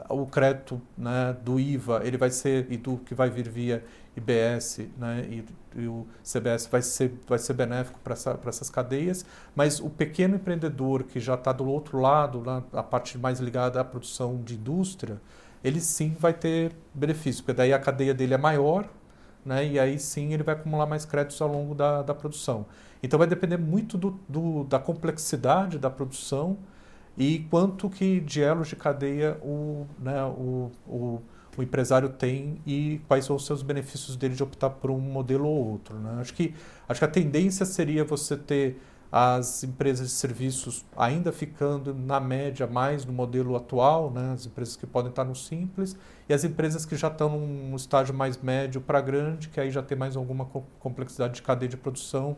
o 0.10 0.26
crédito 0.26 0.82
né, 0.98 1.36
do 1.44 1.60
IVA 1.60 2.02
ele 2.04 2.18
vai 2.18 2.30
ser 2.30 2.68
e 2.72 2.78
do 2.78 2.98
que 2.98 3.14
vai 3.14 3.30
vir 3.30 3.48
via 3.48 3.84
IBS 4.16 4.82
né, 4.98 5.26
e, 5.30 5.46
e 5.76 5.88
o 5.88 6.06
CBS 6.24 6.68
vai 6.68 6.82
ser, 6.82 7.14
vai 7.28 7.40
ser 7.40 7.54
benéfico 7.54 8.00
para 8.04 8.14
essa, 8.14 8.40
essas 8.46 8.70
cadeias, 8.70 9.26
mas 9.56 9.80
o 9.80 9.90
pequeno 9.90 10.36
empreendedor 10.36 11.04
que 11.04 11.20
já 11.20 11.36
está 11.36 11.52
do 11.52 11.66
outro 11.66 12.00
lado, 12.00 12.42
na, 12.42 12.64
a 12.74 12.84
parte 12.84 13.18
mais 13.18 13.40
ligada 13.40 13.80
à 13.80 13.84
produção 13.84 14.42
de 14.44 14.56
indústria, 14.56 15.22
ele 15.64 15.80
sim 15.80 16.16
vai 16.20 16.34
ter 16.34 16.74
benefício, 16.94 17.44
porque 17.44 17.58
daí 17.58 17.74
a 17.74 17.80
cadeia 17.80 18.14
dele 18.14 18.34
é 18.34 18.38
maior 18.38 18.88
né, 19.46 19.66
e 19.66 19.80
aí 19.80 20.00
sim 20.00 20.34
ele 20.34 20.44
vai 20.44 20.56
acumular 20.56 20.86
mais 20.86 21.06
créditos 21.06 21.42
ao 21.42 21.50
longo 21.50 21.76
da, 21.76 22.02
da 22.02 22.14
produção. 22.14 22.66
Então 23.02 23.18
vai 23.18 23.28
depender 23.28 23.58
muito 23.58 23.98
do, 23.98 24.20
do 24.28 24.64
da 24.64 24.80
complexidade 24.80 25.78
da 25.78 25.90
produção 25.90 26.58
e 27.18 27.46
quanto 27.50 27.90
que 27.90 28.20
de 28.20 28.42
elos 28.42 28.68
de 28.68 28.76
cadeia 28.76 29.38
o, 29.42 29.86
né, 30.00 30.24
o, 30.24 30.72
o, 30.88 31.22
o, 31.58 31.64
empresário 31.64 32.10
tem 32.10 32.60
e 32.66 33.02
quais 33.08 33.26
são 33.26 33.36
os 33.36 33.46
seus 33.46 33.62
benefícios 33.62 34.16
dele 34.16 34.36
de 34.36 34.42
optar 34.42 34.72
por 34.72 34.90
um 34.90 35.00
modelo 35.00 35.48
ou 35.48 35.72
outro. 35.72 35.96
Né? 35.98 36.18
Acho, 36.20 36.34
que, 36.34 36.54
acho 36.90 37.00
que 37.00 37.06
a 37.06 37.10
tendência 37.10 37.66
seria 37.66 38.04
você 38.04 38.36
ter 38.36 38.80
as 39.12 39.64
empresas 39.64 40.08
de 40.08 40.14
serviços 40.14 40.84
ainda 40.98 41.32
ficando 41.32 41.94
na 41.94 42.20
média 42.20 42.66
mais 42.66 43.06
no 43.06 43.14
modelo 43.14 43.56
atual, 43.56 44.10
né? 44.10 44.32
as 44.34 44.48
empresas 44.48 44.76
que 44.76 44.88
podem 44.88 45.12
estar 45.12 45.24
no 45.24 45.36
simples, 45.36 45.96
e 46.28 46.34
as 46.34 46.44
empresas 46.44 46.84
que 46.84 46.96
já 46.96 47.10
estão 47.10 47.30
num 47.30 47.76
estágio 47.76 48.12
mais 48.12 48.42
médio 48.42 48.82
para 48.82 49.00
grande, 49.00 49.50
que 49.50 49.60
aí 49.60 49.70
já 49.70 49.84
tem 49.84 49.96
mais 49.96 50.16
alguma 50.16 50.46
complexidade 50.80 51.36
de 51.36 51.44
cadeia 51.44 51.70
de 51.70 51.78
produção, 51.78 52.36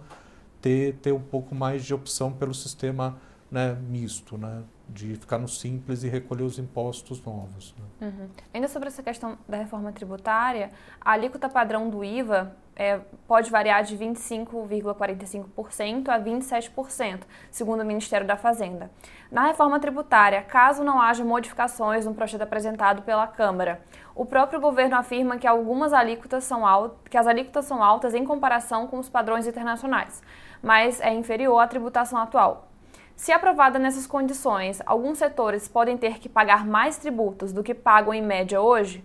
ter, 0.62 0.96
ter 0.96 1.13
um 1.13 1.22
pouco 1.22 1.55
mais 1.55 1.86
de 1.86 1.94
opção 1.94 2.34
pelo 2.34 2.53
sistema 2.53 3.15
né, 3.52 3.78
misto, 3.88 4.38
né, 4.38 4.64
de 4.88 5.16
ficar 5.16 5.38
no 5.38 5.48
simples 5.48 6.04
e 6.04 6.10
recolher 6.10 6.44
os 6.44 6.60
impostos 6.60 7.24
novos. 7.24 7.74
Né. 7.78 8.08
Uhum. 8.08 8.30
Ainda 8.54 8.68
sobre 8.68 8.88
essa 8.88 9.02
questão 9.02 9.38
da 9.48 9.58
reforma 9.58 9.92
tributária, 9.92 10.72
a 11.00 11.12
alíquota 11.12 11.50
padrão 11.50 11.90
do 11.90 12.04
IVA 12.04 12.56
é, 12.75 13.00
pode 13.28 13.50
variar 13.50 13.84
de 13.84 13.98
25,45% 13.98 16.10
a 16.10 16.20
27%, 16.20 17.22
segundo 17.50 17.81
o 17.81 17.86
Ministério 17.86 18.27
da 18.27 18.36
Fazenda. 18.36 18.92
Na 19.31 19.48
reforma 19.48 19.79
tributária, 19.79 20.42
caso 20.42 20.84
não 20.84 21.01
haja 21.01 21.24
modificações 21.24 22.05
no 22.05 22.14
projeto 22.14 22.42
apresentado 22.42 23.01
pela 23.03 23.27
Câmara, 23.27 23.81
o 24.14 24.25
próprio 24.25 24.60
governo 24.60 24.96
afirma 24.96 25.38
que 25.38 25.48
algumas 25.48 25.94
alíquotas 25.94 26.44
são 26.44 26.66
altas, 26.66 26.98
que 27.10 27.18
as 27.18 27.27
alíquotas 27.27 27.66
são 27.66 27.84
altas 27.84 28.14
em 28.14 28.25
comparação 28.25 28.88
com 28.88 29.00
os 29.00 29.10
padrões 29.10 29.48
internacionais, 29.48 30.22
mas 30.62 31.01
é 31.01 31.14
inferior 31.14 31.60
à 31.60 31.68
tributação 31.68 32.20
atual. 32.20 32.70
Se 33.16 33.32
aprovada 33.32 33.80
nessas 33.80 34.06
condições, 34.06 34.82
alguns 34.86 35.18
setores 35.18 35.68
podem 35.68 35.98
ter 35.98 36.20
que 36.20 36.28
pagar 36.28 36.66
mais 36.66 36.98
tributos 36.98 37.54
do 37.54 37.64
que 37.64 37.74
pagam 37.74 38.14
em 38.14 38.22
média 38.22 38.62
hoje? 38.62 39.04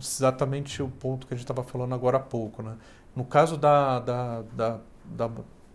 Exatamente 0.00 0.82
o 0.82 0.88
ponto 0.88 1.26
que 1.26 1.34
a 1.34 1.36
gente 1.36 1.44
estava 1.44 1.62
falando 1.62 1.94
agora 1.94 2.18
há 2.18 2.20
pouco. 2.20 2.62
Né? 2.62 2.76
No 3.14 3.24
caso 3.24 3.56
da, 3.56 3.98
da, 3.98 4.42
da, 4.42 4.80
da, 5.04 5.30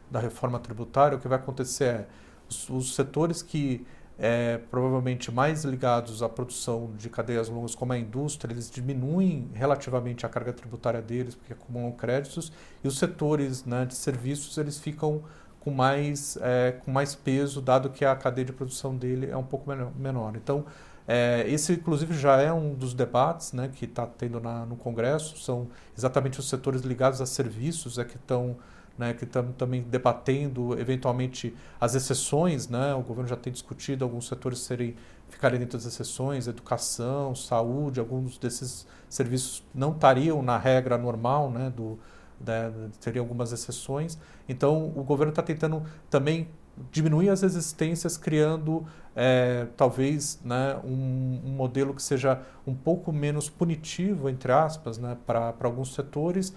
da 0.09 0.19
reforma 0.19 0.59
tributária, 0.59 1.17
o 1.17 1.21
que 1.21 1.27
vai 1.27 1.37
acontecer 1.37 1.83
é 1.83 2.07
os, 2.49 2.69
os 2.69 2.95
setores 2.95 3.41
que 3.41 3.85
é, 4.17 4.59
provavelmente 4.69 5.31
mais 5.31 5.63
ligados 5.63 6.21
à 6.21 6.29
produção 6.29 6.91
de 6.95 7.09
cadeias 7.09 7.49
longas, 7.49 7.73
como 7.73 7.91
a 7.93 7.97
indústria, 7.97 8.53
eles 8.53 8.69
diminuem 8.69 9.49
relativamente 9.53 10.25
a 10.25 10.29
carga 10.29 10.53
tributária 10.53 11.01
deles, 11.01 11.33
porque 11.33 11.53
acumulam 11.53 11.91
créditos, 11.91 12.51
e 12.83 12.87
os 12.87 12.99
setores 12.99 13.65
né, 13.65 13.83
de 13.85 13.95
serviços 13.95 14.57
eles 14.59 14.77
ficam 14.79 15.23
com 15.61 15.71
mais, 15.71 16.37
é, 16.41 16.73
com 16.83 16.91
mais 16.91 17.15
peso, 17.15 17.61
dado 17.61 17.89
que 17.89 18.03
a 18.03 18.15
cadeia 18.15 18.45
de 18.45 18.51
produção 18.51 18.95
dele 18.95 19.29
é 19.29 19.37
um 19.37 19.43
pouco 19.43 19.71
menor. 19.95 20.35
Então, 20.35 20.65
é, 21.07 21.45
esse, 21.47 21.73
inclusive, 21.73 22.17
já 22.17 22.37
é 22.41 22.51
um 22.51 22.73
dos 22.73 22.93
debates 22.93 23.53
né, 23.53 23.69
que 23.73 23.85
está 23.85 24.05
tendo 24.05 24.39
na, 24.39 24.65
no 24.65 24.75
Congresso, 24.75 25.37
são 25.37 25.67
exatamente 25.97 26.39
os 26.39 26.49
setores 26.49 26.81
ligados 26.81 27.21
a 27.21 27.25
serviços 27.25 27.97
é, 27.97 28.03
que 28.03 28.17
estão 28.17 28.57
né, 28.97 29.13
que 29.13 29.23
estão 29.23 29.51
também 29.53 29.81
debatendo 29.81 30.77
eventualmente 30.79 31.55
as 31.79 31.95
exceções, 31.95 32.67
né, 32.67 32.93
o 32.93 33.01
governo 33.01 33.27
já 33.27 33.37
tem 33.37 33.51
discutido 33.51 34.03
alguns 34.03 34.27
setores 34.27 34.59
serem 34.59 34.95
ficarem 35.29 35.57
dentro 35.59 35.77
das 35.77 35.87
exceções, 35.87 36.45
educação, 36.45 37.33
saúde, 37.33 37.99
alguns 38.01 38.37
desses 38.37 38.85
serviços 39.09 39.63
não 39.73 39.91
estariam 39.91 40.43
na 40.43 40.57
regra 40.57 40.97
normal 40.97 41.49
né, 41.49 41.71
do, 41.75 41.97
né, 42.45 42.71
teria 42.99 43.21
algumas 43.21 43.51
exceções. 43.51 44.17
Então, 44.47 44.91
o 44.95 45.03
governo 45.03 45.31
está 45.31 45.41
tentando 45.41 45.83
também 46.09 46.47
diminuir 46.91 47.29
as 47.29 47.41
resistências, 47.41 48.17
criando 48.17 48.85
é, 49.15 49.67
talvez 49.75 50.39
né, 50.43 50.77
um, 50.83 51.41
um, 51.45 51.51
modelo 51.51 51.93
que 51.93 52.01
seja 52.01 52.41
um 52.65 52.73
pouco 52.73 53.11
menos 53.11 53.49
punitivo, 53.49 54.29
entre 54.29 54.51
aspas, 54.51 54.97
né, 54.97 55.17
para 55.25 55.53
alguns 55.61 55.93
setores, 55.93 56.53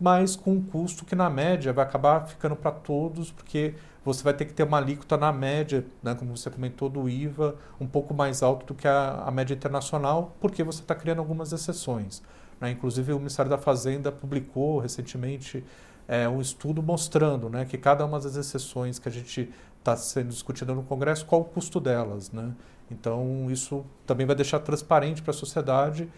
mas 0.00 0.36
com 0.36 0.52
um 0.52 0.62
custo 0.62 1.04
que, 1.04 1.14
na 1.14 1.30
média, 1.30 1.72
vai 1.72 1.84
acabar 1.84 2.26
ficando 2.26 2.56
para 2.56 2.72
todos, 2.72 3.30
porque 3.30 3.74
você 4.04 4.22
vai 4.22 4.34
ter 4.34 4.44
que 4.44 4.52
ter 4.52 4.64
uma 4.64 4.76
alíquota 4.76 5.16
na 5.16 5.32
média, 5.32 5.84
né, 6.02 6.14
como 6.14 6.36
você 6.36 6.50
comentou, 6.50 6.88
do 6.88 7.08
IVA, 7.08 7.54
um 7.80 7.86
pouco 7.86 8.12
mais 8.12 8.42
alto 8.42 8.66
do 8.66 8.74
que 8.74 8.86
a, 8.86 9.22
a 9.24 9.30
média 9.30 9.54
internacional, 9.54 10.36
porque 10.40 10.62
você 10.62 10.82
está 10.82 10.94
criando 10.94 11.20
algumas 11.20 11.52
exceções. 11.52 12.22
Né? 12.60 12.70
Inclusive, 12.70 13.12
o 13.12 13.18
Ministério 13.18 13.50
da 13.50 13.58
Fazenda 13.58 14.10
publicou 14.10 14.78
recentemente 14.78 15.64
é, 16.06 16.28
um 16.28 16.40
estudo 16.40 16.82
mostrando 16.82 17.48
né, 17.48 17.64
que 17.64 17.78
cada 17.78 18.04
uma 18.04 18.18
das 18.20 18.36
exceções 18.36 18.98
que 18.98 19.08
a 19.08 19.12
gente 19.12 19.50
está 19.78 19.96
sendo 19.96 20.28
discutida 20.28 20.74
no 20.74 20.82
Congresso, 20.82 21.26
qual 21.26 21.42
o 21.42 21.44
custo 21.44 21.80
delas. 21.80 22.30
Né? 22.30 22.52
Então, 22.90 23.46
isso 23.50 23.84
também 24.06 24.26
vai 24.26 24.36
deixar 24.36 24.60
transparente 24.60 25.22
para 25.22 25.30
a 25.30 25.34
sociedade. 25.34 26.08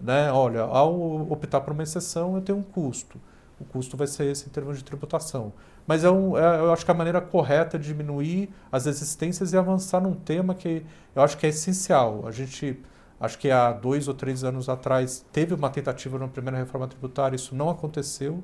Né? 0.00 0.30
Olha, 0.32 0.62
ao 0.62 1.30
optar 1.30 1.60
por 1.60 1.72
uma 1.72 1.82
exceção, 1.82 2.34
eu 2.36 2.42
tenho 2.42 2.58
um 2.58 2.62
custo. 2.62 3.20
O 3.60 3.64
custo 3.64 3.96
vai 3.96 4.06
ser 4.06 4.24
esse 4.24 4.46
em 4.46 4.50
termos 4.50 4.78
de 4.78 4.84
tributação. 4.84 5.52
Mas 5.86 6.02
é 6.02 6.10
um, 6.10 6.36
é, 6.36 6.58
eu 6.58 6.72
acho 6.72 6.84
que 6.84 6.90
a 6.90 6.94
maneira 6.94 7.20
correta 7.20 7.78
de 7.78 7.86
diminuir 7.86 8.50
as 8.72 8.86
existências 8.86 9.52
e 9.52 9.56
avançar 9.56 10.00
num 10.00 10.14
tema 10.14 10.54
que 10.54 10.84
eu 11.14 11.22
acho 11.22 11.36
que 11.36 11.46
é 11.46 11.50
essencial. 11.50 12.26
A 12.26 12.32
gente 12.32 12.80
Acho 13.24 13.38
que 13.38 13.50
há 13.50 13.72
dois 13.72 14.06
ou 14.06 14.14
três 14.14 14.44
anos 14.44 14.68
atrás 14.68 15.24
teve 15.32 15.54
uma 15.54 15.70
tentativa 15.70 16.18
na 16.18 16.28
primeira 16.28 16.58
reforma 16.58 16.86
tributária, 16.86 17.36
isso 17.36 17.54
não 17.54 17.70
aconteceu. 17.70 18.42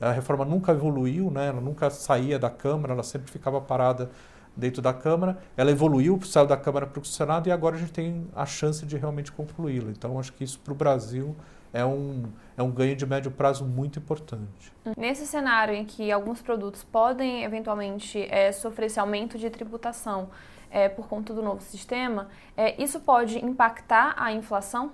A 0.00 0.10
reforma 0.10 0.44
nunca 0.44 0.72
evoluiu, 0.72 1.30
né? 1.30 1.48
ela 1.48 1.60
nunca 1.60 1.88
saía 1.90 2.38
da 2.38 2.50
Câmara, 2.50 2.92
ela 2.92 3.02
sempre 3.02 3.30
ficava 3.30 3.60
parada 3.60 4.10
dentro 4.56 4.82
da 4.82 4.92
Câmara. 4.92 5.38
Ela 5.56 5.70
evoluiu, 5.70 6.20
saiu 6.22 6.46
da 6.46 6.56
Câmara 6.56 6.86
para 6.86 7.00
o 7.00 7.04
Senado 7.04 7.48
e 7.48 7.52
agora 7.52 7.76
a 7.76 7.78
gente 7.78 7.92
tem 7.92 8.26
a 8.34 8.44
chance 8.44 8.84
de 8.84 8.96
realmente 8.96 9.30
concluí-la. 9.30 9.90
Então, 9.90 10.18
acho 10.18 10.32
que 10.32 10.42
isso 10.42 10.58
para 10.60 10.72
o 10.72 10.76
Brasil 10.76 11.36
é 11.72 11.84
um, 11.84 12.24
é 12.56 12.62
um 12.62 12.70
ganho 12.70 12.94
de 12.94 13.06
médio 13.06 13.30
prazo 13.30 13.64
muito 13.64 13.98
importante. 13.98 14.72
Nesse 14.96 15.26
cenário 15.26 15.74
em 15.74 15.84
que 15.84 16.12
alguns 16.12 16.42
produtos 16.42 16.84
podem 16.84 17.44
eventualmente 17.44 18.26
é, 18.30 18.52
sofrer 18.52 18.86
esse 18.86 19.00
aumento 19.00 19.38
de 19.38 19.48
tributação, 19.48 20.28
é, 20.72 20.88
por 20.88 21.06
conta 21.06 21.34
do 21.34 21.42
novo 21.42 21.60
sistema, 21.62 22.28
é, 22.56 22.82
isso 22.82 22.98
pode 23.00 23.44
impactar 23.44 24.14
a 24.16 24.32
inflação? 24.32 24.92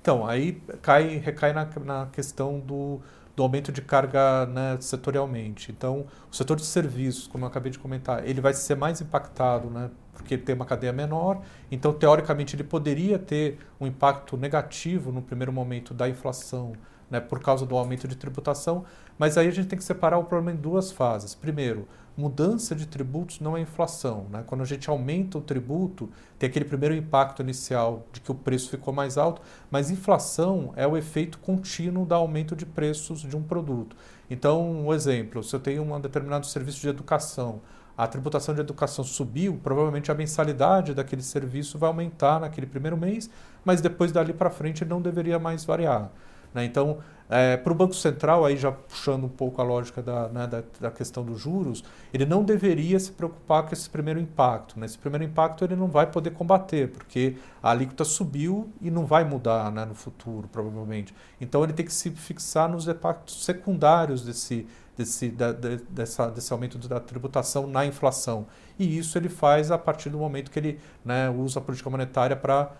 Então, 0.00 0.26
aí 0.26 0.60
cai, 0.82 1.18
recai 1.18 1.52
na, 1.52 1.68
na 1.84 2.06
questão 2.06 2.58
do, 2.58 3.00
do 3.36 3.42
aumento 3.42 3.70
de 3.70 3.82
carga 3.82 4.46
né, 4.46 4.76
setorialmente. 4.80 5.70
Então, 5.70 6.06
o 6.30 6.34
setor 6.34 6.56
de 6.56 6.64
serviços, 6.64 7.26
como 7.26 7.44
eu 7.44 7.48
acabei 7.48 7.70
de 7.70 7.78
comentar, 7.78 8.26
ele 8.26 8.40
vai 8.40 8.52
ser 8.54 8.74
mais 8.74 9.00
impactado, 9.00 9.68
né, 9.70 9.90
porque 10.14 10.36
tem 10.36 10.54
uma 10.54 10.64
cadeia 10.64 10.92
menor. 10.92 11.42
Então, 11.70 11.92
teoricamente, 11.92 12.56
ele 12.56 12.64
poderia 12.64 13.18
ter 13.18 13.58
um 13.78 13.86
impacto 13.86 14.36
negativo 14.36 15.12
no 15.12 15.22
primeiro 15.22 15.52
momento 15.52 15.92
da 15.94 16.08
inflação, 16.08 16.72
né, 17.10 17.20
por 17.20 17.40
causa 17.40 17.66
do 17.66 17.76
aumento 17.76 18.06
de 18.06 18.16
tributação. 18.16 18.84
Mas 19.18 19.36
aí 19.36 19.48
a 19.48 19.50
gente 19.50 19.68
tem 19.68 19.78
que 19.78 19.84
separar 19.84 20.18
o 20.18 20.24
problema 20.24 20.56
em 20.56 20.60
duas 20.60 20.92
fases. 20.92 21.34
Primeiro, 21.34 21.86
mudança 22.16 22.74
de 22.74 22.86
tributos 22.86 23.40
não 23.40 23.56
é 23.56 23.60
inflação. 23.60 24.26
Né? 24.30 24.44
Quando 24.46 24.60
a 24.60 24.64
gente 24.66 24.88
aumenta 24.88 25.38
o 25.38 25.40
tributo, 25.40 26.08
tem 26.38 26.48
aquele 26.48 26.64
primeiro 26.64 26.94
impacto 26.94 27.42
inicial 27.42 28.06
de 28.12 28.20
que 28.20 28.30
o 28.30 28.34
preço 28.34 28.70
ficou 28.70 28.92
mais 28.92 29.18
alto, 29.18 29.42
mas 29.70 29.90
inflação 29.90 30.72
é 30.76 30.86
o 30.86 30.96
efeito 30.96 31.38
contínuo 31.38 32.06
do 32.06 32.14
aumento 32.14 32.54
de 32.54 32.66
preços 32.66 33.20
de 33.20 33.36
um 33.36 33.42
produto. 33.42 33.96
Então, 34.30 34.86
um 34.86 34.94
exemplo, 34.94 35.42
se 35.42 35.54
eu 35.54 35.60
tenho 35.60 35.82
um 35.82 36.00
determinado 36.00 36.46
serviço 36.46 36.80
de 36.80 36.88
educação, 36.88 37.60
a 37.96 38.06
tributação 38.06 38.54
de 38.54 38.60
educação 38.62 39.04
subiu, 39.04 39.60
provavelmente 39.62 40.10
a 40.10 40.14
mensalidade 40.14 40.94
daquele 40.94 41.22
serviço 41.22 41.78
vai 41.78 41.88
aumentar 41.88 42.40
naquele 42.40 42.66
primeiro 42.66 42.96
mês, 42.96 43.28
mas 43.62 43.80
depois 43.80 44.10
dali 44.10 44.32
para 44.32 44.48
frente 44.48 44.84
não 44.86 45.02
deveria 45.02 45.38
mais 45.38 45.64
variar. 45.64 46.10
Né? 46.54 46.64
Então, 46.64 46.98
é, 47.32 47.56
para 47.56 47.72
o 47.72 47.76
Banco 47.76 47.94
Central, 47.94 48.44
aí 48.44 48.56
já 48.56 48.72
puxando 48.72 49.22
um 49.22 49.28
pouco 49.28 49.60
a 49.62 49.64
lógica 49.64 50.02
da, 50.02 50.28
né, 50.28 50.48
da, 50.48 50.64
da, 50.80 50.90
questão 50.90 51.24
dos 51.24 51.40
juros, 51.40 51.84
ele 52.12 52.26
não 52.26 52.42
deveria 52.42 52.98
se 52.98 53.12
preocupar 53.12 53.62
com 53.62 53.72
esse 53.72 53.88
primeiro 53.88 54.18
impacto. 54.18 54.78
Né? 54.78 54.86
Esse 54.86 54.98
primeiro 54.98 55.22
impacto 55.24 55.64
ele 55.64 55.76
não 55.76 55.86
vai 55.86 56.10
poder 56.10 56.30
combater, 56.30 56.90
porque 56.90 57.36
a 57.62 57.70
alíquota 57.70 58.04
subiu 58.04 58.68
e 58.80 58.90
não 58.90 59.06
vai 59.06 59.22
mudar 59.22 59.70
né, 59.70 59.84
no 59.84 59.94
futuro, 59.94 60.48
provavelmente. 60.48 61.14
Então 61.40 61.62
ele 61.62 61.72
tem 61.72 61.86
que 61.86 61.92
se 61.92 62.10
fixar 62.10 62.68
nos 62.68 62.88
impactos 62.88 63.44
secundários 63.44 64.24
desse, 64.24 64.66
desse, 64.96 65.28
da, 65.28 65.52
dessa, 65.52 66.26
desse 66.32 66.52
aumento 66.52 66.78
da 66.88 66.98
tributação 66.98 67.64
na 67.64 67.86
inflação. 67.86 68.48
E 68.76 68.98
isso 68.98 69.16
ele 69.16 69.28
faz 69.28 69.70
a 69.70 69.78
partir 69.78 70.10
do 70.10 70.18
momento 70.18 70.50
que 70.50 70.58
ele 70.58 70.80
né, 71.04 71.30
usa 71.30 71.60
a 71.60 71.62
política 71.62 71.88
monetária 71.88 72.34
para 72.34 72.72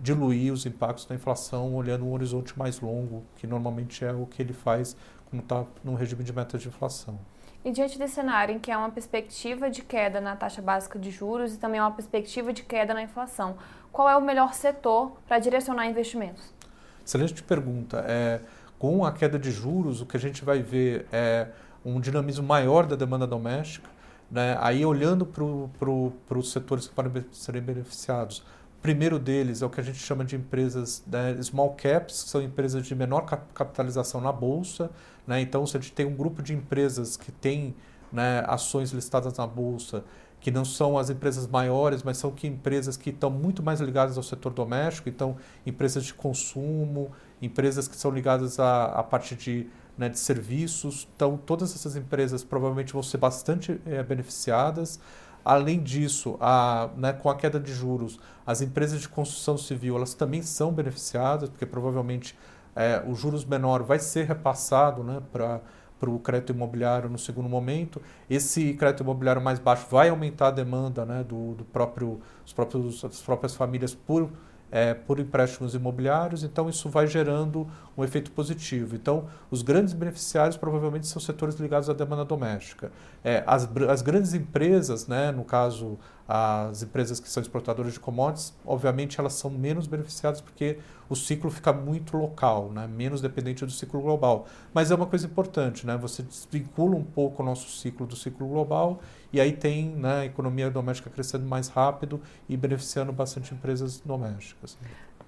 diluir 0.00 0.52
os 0.52 0.66
impactos 0.66 1.06
da 1.06 1.14
inflação 1.14 1.74
olhando 1.74 2.04
um 2.04 2.12
horizonte 2.12 2.58
mais 2.58 2.80
longo, 2.80 3.24
que 3.36 3.46
normalmente 3.46 4.04
é 4.04 4.12
o 4.12 4.26
que 4.26 4.42
ele 4.42 4.52
faz 4.52 4.96
quando 5.30 5.42
está 5.42 5.64
num 5.82 5.94
regime 5.94 6.22
de 6.22 6.32
metas 6.32 6.62
de 6.62 6.68
inflação. 6.68 7.18
E 7.64 7.72
diante 7.72 7.98
desse 7.98 8.14
cenário 8.14 8.54
em 8.54 8.58
que 8.58 8.70
há 8.70 8.78
uma 8.78 8.90
perspectiva 8.90 9.68
de 9.68 9.82
queda 9.82 10.20
na 10.20 10.36
taxa 10.36 10.62
básica 10.62 10.98
de 10.98 11.10
juros 11.10 11.54
e 11.54 11.58
também 11.58 11.80
uma 11.80 11.90
perspectiva 11.90 12.52
de 12.52 12.62
queda 12.62 12.94
na 12.94 13.02
inflação, 13.02 13.56
qual 13.90 14.08
é 14.08 14.16
o 14.16 14.20
melhor 14.20 14.54
setor 14.54 15.16
para 15.26 15.38
direcionar 15.38 15.86
investimentos? 15.86 16.54
Excelente 17.04 17.42
pergunta. 17.42 18.04
É, 18.06 18.40
com 18.78 19.04
a 19.04 19.10
queda 19.10 19.38
de 19.38 19.50
juros, 19.50 20.00
o 20.00 20.06
que 20.06 20.16
a 20.16 20.20
gente 20.20 20.44
vai 20.44 20.62
ver 20.62 21.06
é 21.10 21.48
um 21.84 22.00
dinamismo 22.00 22.46
maior 22.46 22.86
da 22.86 22.94
demanda 22.94 23.26
doméstica. 23.26 23.88
Né? 24.30 24.56
Aí, 24.60 24.84
olhando 24.84 25.24
para 25.26 26.38
os 26.38 26.52
setores 26.52 26.86
que 26.86 26.94
podem 26.94 27.24
serem 27.32 27.62
beneficiados, 27.62 28.44
primeiro 28.86 29.18
deles 29.18 29.62
é 29.62 29.66
o 29.66 29.70
que 29.70 29.80
a 29.80 29.82
gente 29.82 29.98
chama 29.98 30.24
de 30.24 30.36
empresas 30.36 31.02
né, 31.08 31.36
small 31.42 31.74
caps, 31.74 32.22
que 32.22 32.30
são 32.30 32.40
empresas 32.40 32.86
de 32.86 32.94
menor 32.94 33.22
capitalização 33.52 34.20
na 34.20 34.30
bolsa. 34.30 34.92
Né? 35.26 35.40
Então, 35.40 35.66
se 35.66 35.76
a 35.76 35.80
gente 35.80 35.92
tem 35.92 36.06
um 36.06 36.14
grupo 36.14 36.40
de 36.40 36.54
empresas 36.54 37.16
que 37.16 37.32
tem 37.32 37.74
né, 38.12 38.44
ações 38.46 38.92
listadas 38.92 39.36
na 39.38 39.44
bolsa, 39.44 40.04
que 40.38 40.52
não 40.52 40.64
são 40.64 40.96
as 40.96 41.10
empresas 41.10 41.48
maiores, 41.48 42.04
mas 42.04 42.16
são 42.16 42.30
que 42.30 42.46
empresas 42.46 42.96
que 42.96 43.10
estão 43.10 43.28
muito 43.28 43.60
mais 43.60 43.80
ligadas 43.80 44.16
ao 44.16 44.22
setor 44.22 44.52
doméstico, 44.52 45.08
então 45.08 45.36
empresas 45.66 46.04
de 46.04 46.14
consumo, 46.14 47.10
empresas 47.42 47.88
que 47.88 47.96
são 47.96 48.12
ligadas 48.12 48.60
à, 48.60 48.84
à 48.84 49.02
parte 49.02 49.34
de, 49.34 49.66
né, 49.98 50.08
de 50.08 50.20
serviços. 50.20 51.08
Então, 51.16 51.36
todas 51.36 51.74
essas 51.74 51.96
empresas 51.96 52.44
provavelmente 52.44 52.92
vão 52.92 53.02
ser 53.02 53.18
bastante 53.18 53.80
é, 53.84 54.00
beneficiadas. 54.04 55.00
Além 55.46 55.80
disso, 55.80 56.36
a, 56.40 56.90
né, 56.96 57.12
com 57.12 57.30
a 57.30 57.36
queda 57.36 57.60
de 57.60 57.72
juros, 57.72 58.18
as 58.44 58.60
empresas 58.60 59.00
de 59.00 59.08
construção 59.08 59.56
civil 59.56 59.94
elas 59.94 60.12
também 60.12 60.42
são 60.42 60.72
beneficiadas, 60.72 61.48
porque 61.48 61.64
provavelmente 61.64 62.36
é, 62.74 63.00
o 63.06 63.14
juros 63.14 63.44
menor 63.44 63.84
vai 63.84 64.00
ser 64.00 64.26
repassado 64.26 65.04
né, 65.04 65.22
para 65.30 65.60
para 65.98 66.10
o 66.10 66.18
crédito 66.18 66.52
imobiliário 66.52 67.08
no 67.08 67.16
segundo 67.16 67.48
momento. 67.48 68.02
Esse 68.28 68.74
crédito 68.74 69.02
imobiliário 69.02 69.40
mais 69.40 69.58
baixo 69.58 69.86
vai 69.90 70.10
aumentar 70.10 70.48
a 70.48 70.50
demanda 70.50 71.06
né, 71.06 71.24
do, 71.24 71.54
do 71.54 71.64
próprio, 71.64 72.20
os 72.44 72.52
próprios, 72.52 73.02
as 73.02 73.22
próprias 73.22 73.54
famílias 73.54 73.94
por 73.94 74.30
é, 74.70 74.94
por 74.94 75.20
empréstimos 75.20 75.74
imobiliários, 75.74 76.42
então 76.42 76.68
isso 76.68 76.88
vai 76.88 77.06
gerando 77.06 77.66
um 77.96 78.04
efeito 78.04 78.30
positivo. 78.32 78.94
Então, 78.94 79.26
os 79.50 79.62
grandes 79.62 79.94
beneficiários 79.94 80.56
provavelmente 80.56 81.06
são 81.06 81.20
setores 81.20 81.56
ligados 81.56 81.88
à 81.88 81.92
demanda 81.92 82.24
doméstica. 82.24 82.90
É, 83.24 83.42
as, 83.46 83.68
as 83.88 84.02
grandes 84.02 84.34
empresas, 84.34 85.06
né, 85.06 85.30
no 85.30 85.44
caso 85.44 85.98
as 86.28 86.82
empresas 86.82 87.20
que 87.20 87.28
são 87.28 87.40
exportadoras 87.40 87.92
de 87.92 88.00
commodities, 88.00 88.52
obviamente 88.64 89.20
elas 89.20 89.34
são 89.34 89.48
menos 89.48 89.86
beneficiadas 89.86 90.40
porque 90.40 90.78
o 91.08 91.14
ciclo 91.14 91.50
fica 91.50 91.72
muito 91.72 92.16
local, 92.16 92.72
né? 92.72 92.88
menos 92.88 93.20
dependente 93.20 93.64
do 93.64 93.70
ciclo 93.70 94.00
global. 94.00 94.46
Mas 94.74 94.90
é 94.90 94.94
uma 94.96 95.06
coisa 95.06 95.26
importante, 95.26 95.86
né? 95.86 95.96
você 95.96 96.24
desvincula 96.24 96.96
um 96.96 97.04
pouco 97.04 97.42
o 97.42 97.46
nosso 97.46 97.70
ciclo 97.78 98.06
do 98.06 98.16
ciclo 98.16 98.48
global 98.48 99.00
e 99.36 99.40
aí 99.40 99.52
tem 99.52 99.90
né, 99.90 100.20
a 100.20 100.24
economia 100.24 100.70
doméstica 100.70 101.10
crescendo 101.10 101.46
mais 101.46 101.68
rápido 101.68 102.20
e 102.48 102.56
beneficiando 102.56 103.12
bastante 103.12 103.54
empresas 103.54 104.00
domésticas. 104.00 104.76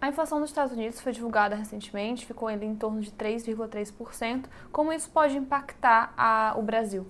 A 0.01 0.09
inflação 0.09 0.38
nos 0.38 0.51
Estados 0.51 0.73
Unidos 0.73 1.01
foi 1.01 1.12
divulgada 1.12 1.57
recentemente, 1.57 2.25
ficou 2.25 2.51
em 2.51 2.75
torno 2.75 3.01
de 3.01 3.11
3,3%. 3.11 4.44
Como 4.71 4.92
isso 4.92 5.11
pode 5.11 5.37
impactar 5.37 6.12
a, 6.16 6.55
o 6.57 6.62
Brasil? 6.62 7.07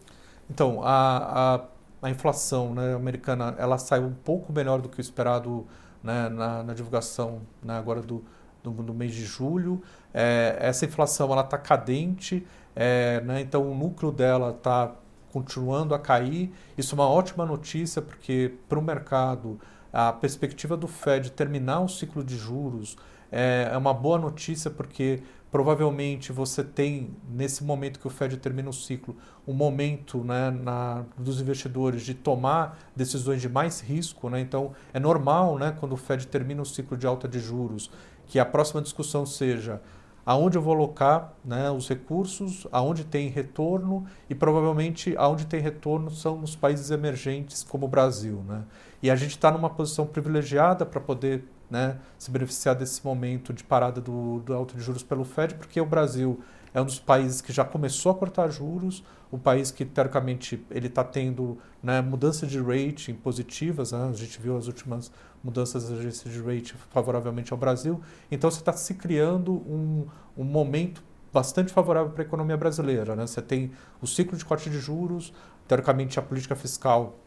Então, 0.48 0.80
a, 0.82 1.56
a 1.56 1.60
a 2.00 2.10
inflação 2.10 2.74
né, 2.74 2.94
americana 2.94 3.54
ela 3.58 3.76
saiu 3.76 4.04
um 4.04 4.14
pouco 4.14 4.52
melhor 4.52 4.80
do 4.80 4.88
que 4.88 4.98
o 4.98 5.00
esperado 5.00 5.66
né, 6.02 6.28
na, 6.28 6.62
na, 6.62 6.74
divulgação 6.74 7.42
né, 7.62 7.76
agora 7.76 8.00
do, 8.00 8.24
do, 8.62 8.70
do, 8.70 8.94
mês 8.94 9.12
de 9.12 9.24
julho. 9.24 9.82
É, 10.14 10.56
essa 10.60 10.84
inflação 10.84 11.32
ela 11.32 11.42
está 11.42 11.58
cadente, 11.58 12.46
é, 12.74 13.20
né, 13.22 13.40
então 13.40 13.68
o 13.68 13.74
núcleo 13.74 14.12
dela 14.12 14.50
está 14.50 14.94
continuando 15.32 15.94
a 15.94 15.98
cair. 15.98 16.52
Isso 16.76 16.94
é 16.94 16.98
uma 16.98 17.08
ótima 17.08 17.44
notícia 17.44 18.00
porque 18.02 18.54
para 18.68 18.78
o 18.78 18.82
mercado 18.82 19.60
a 19.92 20.12
perspectiva 20.12 20.76
do 20.76 20.86
Fed 20.86 21.32
terminar 21.32 21.80
o 21.80 21.88
ciclo 21.88 22.22
de 22.22 22.36
juros 22.36 22.96
é, 23.30 23.68
é 23.72 23.76
uma 23.76 23.94
boa 23.94 24.18
notícia 24.18 24.70
porque 24.70 25.22
provavelmente 25.50 26.32
você 26.32 26.62
tem, 26.62 27.16
nesse 27.28 27.64
momento 27.64 27.98
que 27.98 28.06
o 28.06 28.10
Fed 28.10 28.36
termina 28.36 28.68
o 28.68 28.72
ciclo, 28.72 29.16
um 29.46 29.52
momento 29.52 30.22
né, 30.22 30.50
na, 30.50 31.04
dos 31.16 31.40
investidores 31.40 32.02
de 32.02 32.14
tomar 32.14 32.78
decisões 32.94 33.40
de 33.40 33.48
mais 33.48 33.80
risco. 33.80 34.28
Né? 34.28 34.40
Então, 34.40 34.72
é 34.92 35.00
normal, 35.00 35.58
né, 35.58 35.74
quando 35.78 35.92
o 35.92 35.96
Fed 35.96 36.26
termina 36.26 36.60
o 36.60 36.66
ciclo 36.66 36.96
de 36.96 37.06
alta 37.06 37.26
de 37.26 37.40
juros, 37.40 37.90
que 38.26 38.38
a 38.38 38.44
próxima 38.44 38.82
discussão 38.82 39.24
seja 39.24 39.80
aonde 40.28 40.58
eu 40.58 40.62
vou 40.62 40.74
alocar 40.74 41.32
né, 41.42 41.70
os 41.70 41.88
recursos, 41.88 42.66
aonde 42.70 43.02
tem 43.02 43.30
retorno 43.30 44.04
e 44.28 44.34
provavelmente 44.34 45.14
aonde 45.16 45.46
tem 45.46 45.58
retorno 45.58 46.10
são 46.10 46.36
nos 46.36 46.54
países 46.54 46.90
emergentes 46.90 47.64
como 47.64 47.86
o 47.86 47.88
Brasil. 47.88 48.44
Né? 48.46 48.62
E 49.02 49.10
a 49.10 49.16
gente 49.16 49.30
está 49.30 49.50
numa 49.50 49.70
posição 49.70 50.06
privilegiada 50.06 50.84
para 50.84 51.00
poder 51.00 51.44
né, 51.70 51.96
se 52.18 52.30
beneficiar 52.30 52.74
desse 52.74 53.02
momento 53.02 53.54
de 53.54 53.64
parada 53.64 54.02
do, 54.02 54.40
do 54.40 54.52
alto 54.52 54.76
de 54.76 54.82
juros 54.82 55.02
pelo 55.02 55.24
Fed, 55.24 55.54
porque 55.54 55.80
o 55.80 55.86
Brasil 55.86 56.38
é 56.78 56.82
um 56.82 56.84
dos 56.84 56.98
países 56.98 57.40
que 57.40 57.52
já 57.52 57.64
começou 57.64 58.12
a 58.12 58.14
cortar 58.14 58.48
juros, 58.48 59.04
o 59.30 59.38
país 59.38 59.70
que, 59.70 59.84
teoricamente, 59.84 60.64
ele 60.70 60.86
está 60.86 61.04
tendo 61.04 61.58
né, 61.82 62.00
mudança 62.00 62.46
de 62.46 62.58
rating 62.60 63.14
positivas, 63.14 63.92
né? 63.92 64.08
a 64.08 64.12
gente 64.12 64.40
viu 64.40 64.56
as 64.56 64.66
últimas 64.66 65.10
mudanças 65.42 65.88
das 65.88 65.98
agências 65.98 66.32
de 66.32 66.40
rating 66.40 66.76
favoravelmente 66.90 67.52
ao 67.52 67.58
Brasil, 67.58 68.00
então 68.30 68.50
você 68.50 68.60
está 68.60 68.72
se 68.72 68.94
criando 68.94 69.52
um, 69.52 70.06
um 70.36 70.44
momento 70.44 71.02
bastante 71.32 71.72
favorável 71.72 72.10
para 72.10 72.22
a 72.22 72.26
economia 72.26 72.56
brasileira. 72.56 73.14
Né? 73.14 73.26
Você 73.26 73.42
tem 73.42 73.70
o 74.00 74.06
ciclo 74.06 74.38
de 74.38 74.44
corte 74.44 74.70
de 74.70 74.78
juros, 74.78 75.32
teoricamente 75.66 76.18
a 76.18 76.22
política 76.22 76.56
fiscal 76.56 77.18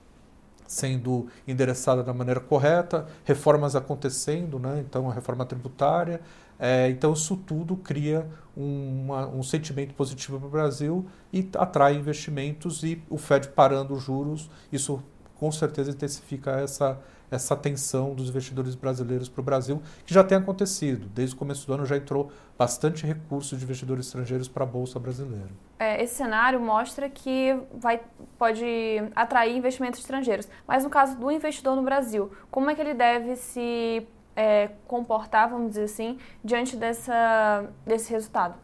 sendo 0.72 1.28
endereçada 1.46 2.02
da 2.02 2.14
maneira 2.14 2.40
correta, 2.40 3.06
reformas 3.26 3.76
acontecendo, 3.76 4.58
né? 4.58 4.82
então 4.88 5.10
a 5.10 5.14
reforma 5.14 5.46
tributária. 5.46 6.22
É, 6.64 6.90
então 6.90 7.14
isso 7.14 7.36
tudo 7.36 7.76
cria 7.76 8.30
uma, 8.56 9.28
um 9.28 9.42
sentimento 9.42 9.96
positivo 9.96 10.38
para 10.38 10.48
o 10.48 10.52
Brasil 10.52 11.08
e 11.34 11.50
atrai 11.58 11.96
investimentos 11.96 12.84
e 12.84 13.02
o 13.10 13.18
Fed 13.18 13.50
parando 13.50 13.96
os 13.96 14.04
juros, 14.04 14.48
isso 14.72 15.02
com 15.40 15.52
certeza 15.52 15.90
intensifica 15.90 16.52
essa, 16.52 17.00
essa 17.32 17.56
atenção 17.56 18.14
dos 18.14 18.30
investidores 18.30 18.76
brasileiros 18.76 19.28
para 19.28 19.42
o 19.42 19.44
Brasil, 19.44 19.82
que 20.06 20.14
já 20.14 20.24
tem 20.24 20.38
acontecido. 20.38 21.10
Desde 21.10 21.34
o 21.34 21.38
começo 21.40 21.66
do 21.66 21.74
ano 21.74 21.84
já 21.84 21.98
entrou 21.98 22.32
bastante 22.56 23.08
recursos 23.08 23.58
de 23.58 23.66
investidores 23.66 24.06
estrangeiros 24.06 24.48
para 24.48 24.64
a 24.64 24.68
Bolsa 24.68 25.00
brasileira. 25.00 25.50
É, 25.80 26.04
esse 26.04 26.14
cenário 26.14 26.60
mostra 26.60 27.10
que 27.10 27.60
vai, 27.74 28.02
pode 28.38 28.64
atrair 29.16 29.58
investimentos 29.58 30.00
estrangeiros. 30.00 30.48
Mas 30.68 30.84
no 30.84 30.92
caso 30.92 31.18
do 31.18 31.32
investidor 31.32 31.76
no 31.76 31.82
Brasil, 31.82 32.32
como 32.52 32.70
é 32.70 32.76
que 32.76 32.82
ele 32.82 32.94
deve 32.94 33.36
se 33.36 34.06
é, 34.36 34.70
comportar, 34.88 35.50
vamos 35.50 35.70
dizer 35.70 35.84
assim, 35.84 36.18
diante 36.44 36.76
dessa, 36.76 37.66
desse 37.86 38.12
resultado? 38.12 38.56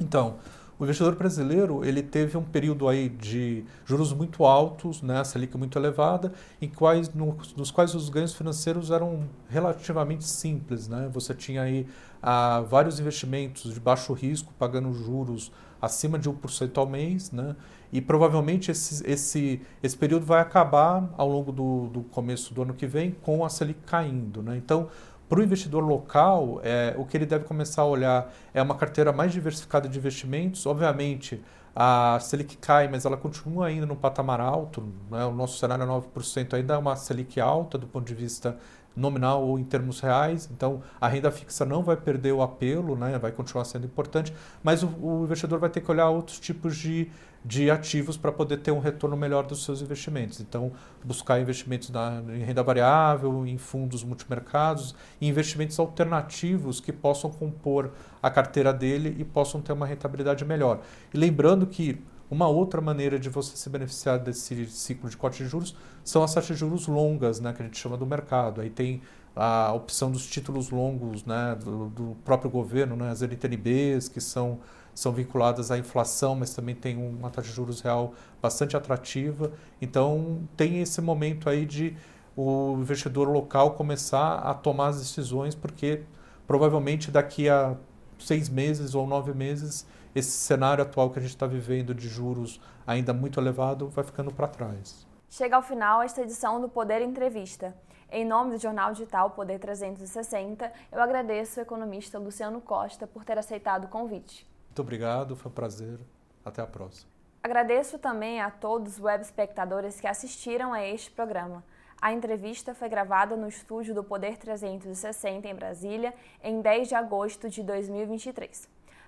Então, 0.00 0.36
o 0.78 0.82
investidor 0.82 1.14
brasileiro 1.14 1.84
ele 1.84 2.02
teve 2.02 2.36
um 2.36 2.42
período 2.42 2.88
aí 2.88 3.08
de 3.08 3.64
juros 3.84 4.12
muito 4.12 4.44
altos, 4.44 5.02
né, 5.02 5.22
Selic 5.22 5.56
muito 5.56 5.78
elevada, 5.78 6.32
em 6.60 6.68
quais, 6.68 7.12
no, 7.14 7.36
nos 7.56 7.70
quais 7.70 7.94
os 7.94 8.08
ganhos 8.08 8.34
financeiros 8.34 8.90
eram 8.90 9.24
relativamente 9.48 10.24
simples. 10.24 10.88
Né? 10.88 11.08
Você 11.12 11.32
tinha 11.32 11.62
aí 11.62 11.86
ah, 12.20 12.64
vários 12.68 12.98
investimentos 12.98 13.72
de 13.72 13.78
baixo 13.78 14.12
risco 14.12 14.52
pagando 14.58 14.92
juros 14.92 15.52
acima 15.84 16.18
de 16.18 16.28
1% 16.28 16.76
ao 16.78 16.86
mês, 16.86 17.30
né? 17.30 17.54
e 17.92 18.00
provavelmente 18.00 18.72
esse, 18.72 19.08
esse, 19.08 19.62
esse 19.80 19.96
período 19.96 20.26
vai 20.26 20.40
acabar 20.40 21.08
ao 21.16 21.28
longo 21.28 21.52
do, 21.52 21.86
do 21.86 22.02
começo 22.02 22.52
do 22.52 22.62
ano 22.62 22.74
que 22.74 22.88
vem 22.88 23.12
com 23.22 23.44
a 23.44 23.48
Selic 23.48 23.80
caindo. 23.86 24.42
Né? 24.42 24.56
Então, 24.56 24.88
para 25.28 25.38
o 25.38 25.42
investidor 25.42 25.82
local, 25.84 26.60
é, 26.64 26.94
o 26.98 27.04
que 27.04 27.16
ele 27.16 27.24
deve 27.24 27.44
começar 27.44 27.82
a 27.82 27.86
olhar 27.86 28.32
é 28.52 28.60
uma 28.60 28.74
carteira 28.74 29.12
mais 29.12 29.32
diversificada 29.32 29.88
de 29.88 29.96
investimentos. 29.96 30.66
Obviamente, 30.66 31.40
a 31.74 32.18
Selic 32.20 32.56
cai, 32.56 32.88
mas 32.88 33.04
ela 33.04 33.16
continua 33.16 33.66
ainda 33.66 33.86
no 33.86 33.96
patamar 33.96 34.40
alto. 34.40 34.82
Né? 35.10 35.24
O 35.24 35.32
nosso 35.32 35.58
cenário 35.58 35.84
é 35.84 35.86
9%, 35.86 36.54
ainda 36.54 36.74
é 36.74 36.76
uma 36.76 36.96
Selic 36.96 37.40
alta 37.40 37.78
do 37.78 37.86
ponto 37.86 38.04
de 38.04 38.14
vista 38.14 38.58
nominal 38.96 39.42
ou 39.42 39.58
em 39.58 39.64
termos 39.64 40.00
reais. 40.00 40.48
Então, 40.52 40.82
a 41.00 41.08
renda 41.08 41.30
fixa 41.30 41.64
não 41.64 41.82
vai 41.82 41.96
perder 41.96 42.32
o 42.32 42.42
apelo, 42.42 42.96
né? 42.96 43.18
vai 43.18 43.32
continuar 43.32 43.64
sendo 43.64 43.86
importante, 43.86 44.32
mas 44.62 44.82
o, 44.82 44.88
o 45.00 45.24
investidor 45.24 45.58
vai 45.58 45.70
ter 45.70 45.80
que 45.80 45.90
olhar 45.90 46.08
outros 46.10 46.38
tipos 46.38 46.76
de, 46.76 47.10
de 47.44 47.70
ativos 47.70 48.16
para 48.16 48.30
poder 48.32 48.58
ter 48.58 48.70
um 48.70 48.78
retorno 48.78 49.16
melhor 49.16 49.44
dos 49.46 49.64
seus 49.64 49.82
investimentos. 49.82 50.40
Então, 50.40 50.72
buscar 51.04 51.40
investimentos 51.40 51.90
na, 51.90 52.22
em 52.28 52.44
renda 52.44 52.62
variável, 52.62 53.46
em 53.46 53.58
fundos 53.58 54.04
multimercados, 54.04 54.94
investimentos 55.20 55.78
alternativos 55.78 56.80
que 56.80 56.92
possam 56.92 57.30
compor 57.30 57.90
a 58.22 58.30
carteira 58.30 58.72
dele 58.72 59.16
e 59.18 59.24
possam 59.24 59.60
ter 59.60 59.72
uma 59.72 59.86
rentabilidade 59.86 60.44
melhor. 60.44 60.80
E 61.12 61.18
lembrando 61.18 61.66
que 61.66 62.00
uma 62.34 62.48
outra 62.48 62.80
maneira 62.80 63.16
de 63.16 63.30
você 63.30 63.56
se 63.56 63.70
beneficiar 63.70 64.18
desse 64.18 64.66
ciclo 64.66 65.08
de 65.08 65.16
corte 65.16 65.44
de 65.44 65.48
juros 65.48 65.76
são 66.02 66.22
as 66.24 66.34
taxas 66.34 66.56
de 66.56 66.60
juros 66.60 66.88
longas, 66.88 67.38
né, 67.38 67.52
que 67.52 67.62
a 67.62 67.64
gente 67.64 67.78
chama 67.78 67.96
do 67.96 68.04
mercado. 68.04 68.60
Aí 68.60 68.68
tem 68.68 69.00
a 69.36 69.72
opção 69.72 70.10
dos 70.10 70.26
títulos 70.26 70.70
longos 70.70 71.24
né, 71.24 71.56
do, 71.62 71.88
do 71.90 72.16
próprio 72.24 72.50
governo, 72.50 72.96
né, 72.96 73.10
as 73.10 73.22
NTNBs, 73.22 74.08
que 74.08 74.20
são, 74.20 74.58
são 74.92 75.12
vinculadas 75.12 75.70
à 75.70 75.78
inflação, 75.78 76.34
mas 76.34 76.52
também 76.52 76.74
tem 76.74 76.96
uma 76.96 77.30
taxa 77.30 77.48
de 77.48 77.54
juros 77.54 77.80
real 77.80 78.14
bastante 78.42 78.76
atrativa. 78.76 79.52
Então, 79.80 80.40
tem 80.56 80.82
esse 80.82 81.00
momento 81.00 81.48
aí 81.48 81.64
de 81.64 81.96
o 82.36 82.76
investidor 82.80 83.28
local 83.28 83.74
começar 83.74 84.38
a 84.38 84.52
tomar 84.52 84.88
as 84.88 84.98
decisões, 84.98 85.54
porque 85.54 86.02
provavelmente 86.48 87.12
daqui 87.12 87.48
a 87.48 87.76
seis 88.18 88.48
meses 88.48 88.92
ou 88.96 89.06
nove 89.06 89.32
meses 89.32 89.86
esse 90.14 90.30
cenário 90.30 90.82
atual 90.82 91.10
que 91.10 91.18
a 91.18 91.22
gente 91.22 91.32
está 91.32 91.46
vivendo 91.46 91.94
de 91.94 92.08
juros 92.08 92.60
ainda 92.86 93.12
muito 93.12 93.40
elevado 93.40 93.88
vai 93.88 94.04
ficando 94.04 94.32
para 94.32 94.46
trás. 94.46 95.06
Chega 95.28 95.56
ao 95.56 95.62
final 95.62 96.02
esta 96.02 96.22
edição 96.22 96.60
do 96.60 96.68
Poder 96.68 97.02
Entrevista. 97.02 97.74
Em 98.10 98.24
nome 98.24 98.52
do 98.52 98.58
jornal 98.58 98.92
digital 98.92 99.30
Poder 99.30 99.58
360, 99.58 100.72
eu 100.92 101.02
agradeço 101.02 101.58
o 101.58 101.62
economista 101.62 102.18
Luciano 102.18 102.60
Costa 102.60 103.08
por 103.08 103.24
ter 103.24 103.36
aceitado 103.36 103.86
o 103.86 103.88
convite. 103.88 104.46
Muito 104.68 104.82
obrigado, 104.82 105.34
foi 105.34 105.50
um 105.50 105.54
prazer. 105.54 105.98
Até 106.44 106.62
a 106.62 106.66
próxima. 106.66 107.10
Agradeço 107.42 107.98
também 107.98 108.40
a 108.40 108.50
todos 108.50 108.94
os 108.94 109.00
web 109.00 109.24
espectadores 109.24 110.00
que 110.00 110.06
assistiram 110.06 110.72
a 110.72 110.84
este 110.84 111.10
programa. 111.10 111.64
A 112.00 112.12
entrevista 112.12 112.74
foi 112.74 112.88
gravada 112.88 113.34
no 113.34 113.48
estúdio 113.48 113.94
do 113.94 114.04
Poder 114.04 114.36
360 114.36 115.48
em 115.48 115.54
Brasília 115.54 116.14
em 116.42 116.60
10 116.60 116.88
de 116.88 116.94
agosto 116.94 117.48
de 117.48 117.62
2023. 117.62 118.68